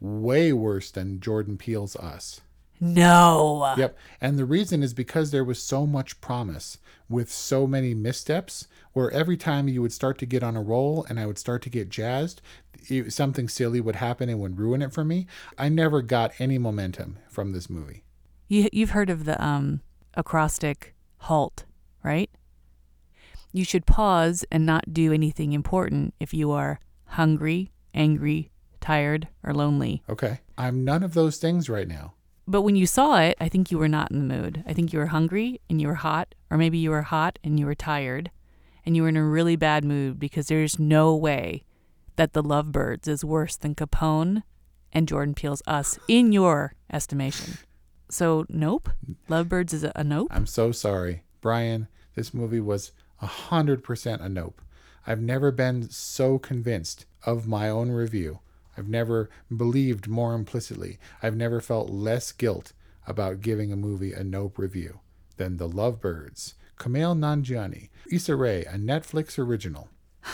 way 0.02 0.52
worse 0.54 0.92
than 0.92 1.20
Jordan 1.20 1.58
Peele's 1.58 1.96
Us. 1.96 2.42
No. 2.80 3.74
Yep. 3.78 3.98
And 4.22 4.38
the 4.38 4.46
reason 4.46 4.84
is 4.84 4.94
because 4.94 5.32
there 5.32 5.44
was 5.44 5.62
so 5.62 5.86
much 5.86 6.22
promise 6.22 6.78
with 7.10 7.32
so 7.32 7.68
many 7.68 7.94
missteps 7.94 8.68
where 8.94 9.12
every 9.12 9.36
time 9.36 9.68
you 9.68 9.82
would 9.82 9.92
start 9.92 10.18
to 10.20 10.26
get 10.26 10.44
on 10.44 10.56
a 10.56 10.62
roll 10.62 11.06
and 11.10 11.20
I 11.20 11.26
would 11.26 11.38
start 11.38 11.62
to 11.64 11.70
get 11.70 11.90
jazzed, 11.90 12.42
it, 12.88 13.12
something 13.12 13.50
silly 13.50 13.82
would 13.82 13.98
happen 13.98 14.30
and 14.30 14.40
would 14.40 14.60
ruin 14.60 14.82
it 14.82 14.94
for 14.94 15.04
me. 15.04 15.28
I 15.58 15.70
never 15.70 16.02
got 16.02 16.32
any 16.40 16.58
momentum 16.58 17.18
from 17.28 17.52
this 17.52 17.70
movie. 17.70 18.04
You 18.48 18.70
you've 18.72 18.92
heard 18.92 19.10
of 19.10 19.26
the 19.26 19.44
um 19.44 19.82
acrostic 20.16 20.96
halt, 21.18 21.66
right? 22.04 22.30
You 23.52 23.66
should 23.66 23.86
pause 23.86 24.46
and 24.52 24.66
not 24.66 24.94
do 24.94 25.12
anything 25.12 25.54
important 25.54 26.14
if 26.20 26.34
you 26.34 26.52
are 26.52 26.80
hungry, 27.06 27.72
angry, 27.94 28.52
tired, 28.80 29.28
or 29.44 29.54
lonely. 29.54 30.04
Okay. 30.08 30.40
I'm 30.58 30.84
none 30.84 31.04
of 31.04 31.14
those 31.14 31.38
things 31.38 31.70
right 31.70 31.88
now. 31.88 32.14
But 32.50 32.64
when 32.64 32.76
you 32.76 32.88
saw 32.88 33.20
it, 33.20 33.38
I 33.40 33.48
think 33.48 33.70
you 33.70 33.78
were 33.78 33.88
not 33.88 34.10
in 34.10 34.28
the 34.28 34.36
mood. 34.36 34.64
I 34.66 34.74
think 34.74 34.92
you 34.92 34.98
were 34.98 35.06
hungry 35.06 35.62
and 35.70 35.80
you 35.80 35.88
were 35.88 35.94
hot, 35.94 36.34
or 36.50 36.58
maybe 36.58 36.80
you 36.80 36.90
were 36.90 37.04
hot 37.04 37.38
and 37.44 37.60
you 37.60 37.68
were 37.68 37.76
tired, 37.76 38.32
and 38.84 38.96
you 38.96 39.04
were 39.04 39.10
in 39.10 39.18
a 39.18 39.24
really 39.24 39.56
bad 39.56 39.86
mood 39.86 40.20
because 40.20 40.48
there's 40.48 40.80
no 40.80 41.16
way 41.16 41.64
that 42.16 42.34
The 42.34 42.42
Lovebirds 42.42 43.08
is 43.08 43.24
worse 43.24 43.56
than 43.56 43.76
Capone 43.76 44.42
and 44.92 45.08
Jordan 45.08 45.36
Peele's 45.36 45.62
Us 45.68 46.00
in 46.08 46.32
your 46.32 46.74
estimation. 46.92 47.60
So, 48.10 48.48
nope. 48.50 48.90
Lovebirds 49.28 49.72
is 49.72 49.84
a, 49.84 49.92
a 49.96 50.04
nope. 50.04 50.30
I'm 50.32 50.48
so 50.48 50.72
sorry. 50.72 51.22
Brian, 51.42 51.88
this 52.16 52.34
movie 52.34 52.60
was 52.60 52.94
100% 53.22 54.22
a 54.26 54.28
nope. 54.28 54.60
I've 55.06 55.22
never 55.22 55.52
been 55.52 55.88
so 55.92 56.40
convinced 56.40 57.06
of 57.28 57.48
my 57.48 57.70
own 57.70 57.92
review. 57.92 58.40
I've 58.80 58.88
never 58.88 59.30
believed 59.56 60.08
more 60.08 60.34
implicitly. 60.34 61.00
I've 61.22 61.36
never 61.36 61.60
felt 61.60 61.90
less 61.90 62.32
guilt 62.32 62.72
about 63.06 63.42
giving 63.42 63.74
a 63.74 63.76
movie 63.76 64.14
a 64.14 64.24
nope 64.24 64.58
review 64.58 65.02
than 65.36 65.58
The 65.58 65.68
Lovebirds. 65.68 66.54
Kumail 66.80 67.14
Nanjiani, 67.18 67.90
Issa 68.10 68.38
Rae, 68.38 68.64
a 68.64 68.76
Netflix 68.76 69.38
original. 69.38 69.90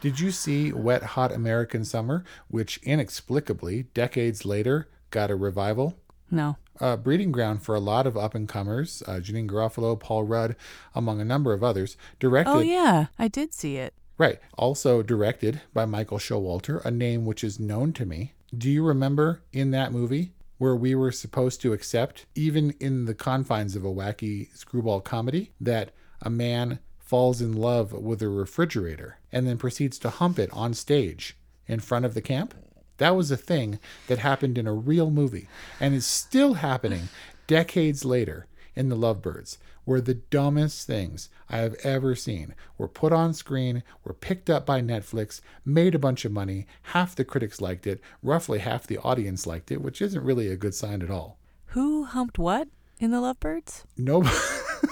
Did 0.00 0.20
you 0.20 0.30
see 0.30 0.72
Wet 0.72 1.02
Hot 1.02 1.32
American 1.32 1.84
Summer, 1.84 2.22
which 2.46 2.78
inexplicably, 2.84 3.86
decades 3.92 4.44
later, 4.44 4.88
got 5.10 5.32
a 5.32 5.34
revival? 5.34 5.96
No. 6.30 6.58
A 6.78 6.96
breeding 6.96 7.32
ground 7.32 7.64
for 7.64 7.74
a 7.74 7.80
lot 7.80 8.06
of 8.06 8.16
up 8.16 8.36
and 8.36 8.48
comers, 8.48 9.02
uh, 9.08 9.14
Janeane 9.14 9.50
Garofalo, 9.50 9.98
Paul 9.98 10.22
Rudd, 10.22 10.54
among 10.94 11.20
a 11.20 11.24
number 11.24 11.52
of 11.52 11.64
others. 11.64 11.96
Directed. 12.20 12.52
Oh, 12.52 12.60
yeah, 12.60 13.06
I 13.18 13.26
did 13.26 13.52
see 13.52 13.78
it. 13.78 13.94
Right. 14.18 14.40
Also 14.54 15.02
directed 15.02 15.60
by 15.72 15.86
Michael 15.86 16.18
Showalter, 16.18 16.84
a 16.84 16.90
name 16.90 17.24
which 17.24 17.44
is 17.44 17.60
known 17.60 17.92
to 17.94 18.04
me. 18.04 18.32
Do 18.56 18.68
you 18.68 18.84
remember 18.84 19.42
in 19.52 19.70
that 19.70 19.92
movie 19.92 20.32
where 20.58 20.74
we 20.74 20.92
were 20.96 21.12
supposed 21.12 21.62
to 21.62 21.72
accept, 21.72 22.26
even 22.34 22.74
in 22.80 23.04
the 23.04 23.14
confines 23.14 23.76
of 23.76 23.84
a 23.84 23.94
wacky 23.94 24.54
screwball 24.56 25.00
comedy, 25.00 25.52
that 25.60 25.92
a 26.20 26.28
man 26.28 26.80
falls 26.98 27.40
in 27.40 27.52
love 27.52 27.92
with 27.92 28.20
a 28.20 28.28
refrigerator 28.28 29.18
and 29.30 29.46
then 29.46 29.56
proceeds 29.56 29.98
to 30.00 30.10
hump 30.10 30.38
it 30.38 30.50
on 30.52 30.74
stage 30.74 31.36
in 31.68 31.78
front 31.78 32.04
of 32.04 32.14
the 32.14 32.20
camp? 32.20 32.54
That 32.96 33.14
was 33.14 33.30
a 33.30 33.36
thing 33.36 33.78
that 34.08 34.18
happened 34.18 34.58
in 34.58 34.66
a 34.66 34.74
real 34.74 35.12
movie 35.12 35.46
and 35.78 35.94
is 35.94 36.04
still 36.04 36.54
happening 36.54 37.08
decades 37.46 38.04
later 38.04 38.48
in 38.74 38.88
The 38.88 38.96
Lovebirds, 38.96 39.58
where 39.88 40.02
the 40.02 40.12
dumbest 40.12 40.86
things 40.86 41.30
I 41.48 41.56
have 41.58 41.74
ever 41.82 42.14
seen 42.14 42.54
were 42.76 42.88
put 42.88 43.10
on 43.10 43.32
screen, 43.32 43.82
were 44.04 44.12
picked 44.12 44.50
up 44.50 44.66
by 44.66 44.82
Netflix, 44.82 45.40
made 45.64 45.94
a 45.94 45.98
bunch 45.98 46.26
of 46.26 46.30
money, 46.30 46.66
half 46.92 47.16
the 47.16 47.24
critics 47.24 47.58
liked 47.58 47.86
it, 47.86 47.98
roughly 48.22 48.58
half 48.58 48.86
the 48.86 48.98
audience 48.98 49.46
liked 49.46 49.72
it, 49.72 49.80
which 49.80 50.02
isn't 50.02 50.22
really 50.22 50.48
a 50.48 50.56
good 50.56 50.74
sign 50.74 51.00
at 51.00 51.10
all. 51.10 51.38
Who 51.68 52.04
humped 52.04 52.38
what 52.38 52.68
in 53.00 53.12
The 53.12 53.16
Lovebirds? 53.22 53.84
Nobody, 53.96 54.36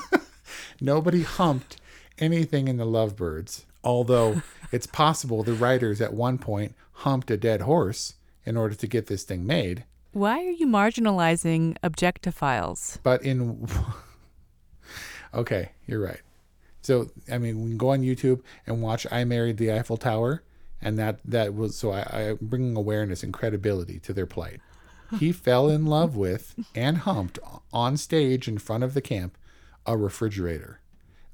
nobody 0.80 1.24
humped 1.24 1.76
anything 2.18 2.66
in 2.66 2.78
The 2.78 2.86
Lovebirds, 2.86 3.66
although 3.84 4.40
it's 4.72 4.86
possible 4.86 5.42
the 5.42 5.52
writers 5.52 6.00
at 6.00 6.14
one 6.14 6.38
point 6.38 6.74
humped 6.92 7.30
a 7.30 7.36
dead 7.36 7.60
horse 7.60 8.14
in 8.46 8.56
order 8.56 8.74
to 8.74 8.86
get 8.86 9.08
this 9.08 9.24
thing 9.24 9.46
made. 9.46 9.84
Why 10.12 10.38
are 10.38 10.52
you 10.52 10.66
marginalizing 10.66 11.76
objectophiles? 11.84 12.96
But 13.02 13.22
in. 13.22 13.68
Okay, 15.36 15.70
you're 15.86 16.00
right. 16.00 16.20
So, 16.82 17.10
I 17.30 17.38
mean, 17.38 17.62
we 17.62 17.68
can 17.70 17.78
go 17.78 17.90
on 17.90 18.02
YouTube 18.02 18.42
and 18.66 18.82
watch 18.82 19.06
I 19.10 19.24
Married 19.24 19.56
the 19.56 19.72
Eiffel 19.72 19.96
Tower. 19.96 20.42
And 20.80 20.98
that, 20.98 21.18
that 21.24 21.54
was 21.54 21.74
so 21.76 21.90
I, 21.90 22.02
I'm 22.12 22.38
bringing 22.40 22.76
awareness 22.76 23.22
and 23.22 23.32
credibility 23.32 23.98
to 24.00 24.12
their 24.12 24.26
plight. 24.26 24.60
He 25.18 25.32
fell 25.46 25.68
in 25.68 25.86
love 25.86 26.16
with 26.16 26.54
and 26.74 26.98
humped 26.98 27.38
on 27.72 27.96
stage 27.96 28.46
in 28.46 28.58
front 28.58 28.84
of 28.84 28.94
the 28.94 29.00
camp 29.00 29.36
a 29.86 29.96
refrigerator. 29.96 30.80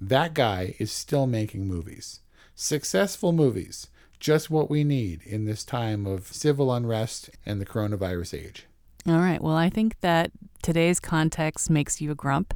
That 0.00 0.34
guy 0.34 0.74
is 0.78 0.92
still 0.92 1.26
making 1.26 1.66
movies, 1.66 2.20
successful 2.54 3.32
movies, 3.32 3.88
just 4.20 4.50
what 4.50 4.70
we 4.70 4.84
need 4.84 5.22
in 5.24 5.46
this 5.46 5.64
time 5.64 6.06
of 6.06 6.26
civil 6.28 6.72
unrest 6.72 7.30
and 7.44 7.60
the 7.60 7.66
coronavirus 7.66 8.38
age. 8.46 8.66
All 9.06 9.18
right. 9.18 9.42
Well, 9.42 9.56
I 9.56 9.68
think 9.68 10.00
that 10.00 10.30
today's 10.62 11.00
context 11.00 11.68
makes 11.68 12.00
you 12.00 12.10
a 12.12 12.14
grump. 12.14 12.54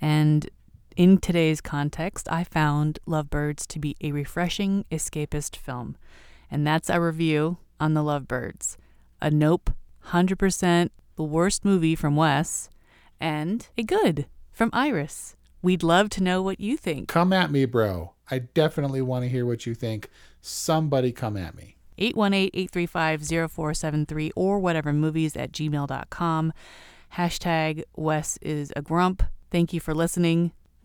And 0.00 0.48
In 0.96 1.18
today's 1.18 1.60
context, 1.60 2.26
I 2.32 2.42
found 2.42 2.98
Lovebirds 3.04 3.66
to 3.66 3.78
be 3.78 3.94
a 4.00 4.12
refreshing 4.12 4.86
escapist 4.90 5.54
film. 5.54 5.98
And 6.50 6.66
that's 6.66 6.88
our 6.88 7.04
review 7.04 7.58
on 7.78 7.92
The 7.92 8.02
Lovebirds. 8.02 8.78
A 9.20 9.30
nope, 9.30 9.68
100% 10.06 10.88
the 11.16 11.22
worst 11.22 11.66
movie 11.66 11.94
from 11.94 12.16
Wes, 12.16 12.70
and 13.20 13.68
a 13.76 13.82
good 13.82 14.24
from 14.52 14.70
Iris. 14.72 15.36
We'd 15.60 15.82
love 15.82 16.08
to 16.10 16.22
know 16.22 16.40
what 16.40 16.60
you 16.60 16.76
think. 16.78 17.08
Come 17.08 17.34
at 17.34 17.50
me, 17.50 17.66
bro. 17.66 18.14
I 18.30 18.38
definitely 18.38 19.02
want 19.02 19.24
to 19.24 19.28
hear 19.28 19.44
what 19.44 19.66
you 19.66 19.74
think. 19.74 20.08
Somebody 20.40 21.12
come 21.12 21.36
at 21.36 21.54
me. 21.54 21.76
818-835-0473 21.98 24.30
or 24.34 24.58
whatever 24.60 24.94
movies 24.94 25.36
at 25.36 25.52
gmail.com. 25.52 26.54
Hashtag 27.16 27.82
Wes 27.96 28.38
is 28.40 28.72
a 28.74 28.80
grump. 28.80 29.22
Thank 29.50 29.74
you 29.74 29.80
for 29.80 29.94
listening. 29.94 30.52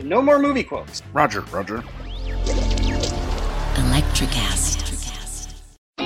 So 0.00 0.06
no 0.06 0.22
more 0.22 0.38
movie 0.38 0.64
quotes. 0.64 1.02
Roger, 1.12 1.42
Roger. 1.52 1.82
Electricast. 3.76 4.78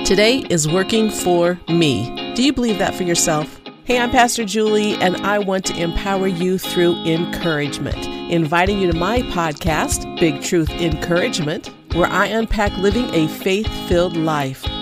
Today 0.03 0.39
is 0.49 0.67
working 0.67 1.09
for 1.09 1.57
me. 1.69 2.33
Do 2.35 2.43
you 2.43 2.51
believe 2.51 2.77
that 2.79 2.93
for 2.93 3.03
yourself? 3.03 3.61
Hey, 3.85 3.97
I'm 3.99 4.11
Pastor 4.11 4.43
Julie, 4.43 4.95
and 4.95 5.15
I 5.17 5.39
want 5.39 5.63
to 5.67 5.81
empower 5.81 6.27
you 6.27 6.57
through 6.57 6.95
encouragement. 7.05 8.05
Inviting 8.29 8.79
you 8.79 8.91
to 8.91 8.97
my 8.97 9.21
podcast, 9.21 10.19
Big 10.19 10.41
Truth 10.41 10.71
Encouragement, 10.71 11.69
where 11.93 12.07
I 12.07 12.25
unpack 12.25 12.75
living 12.77 13.13
a 13.13 13.29
faith 13.29 13.69
filled 13.87 14.17
life. 14.17 14.65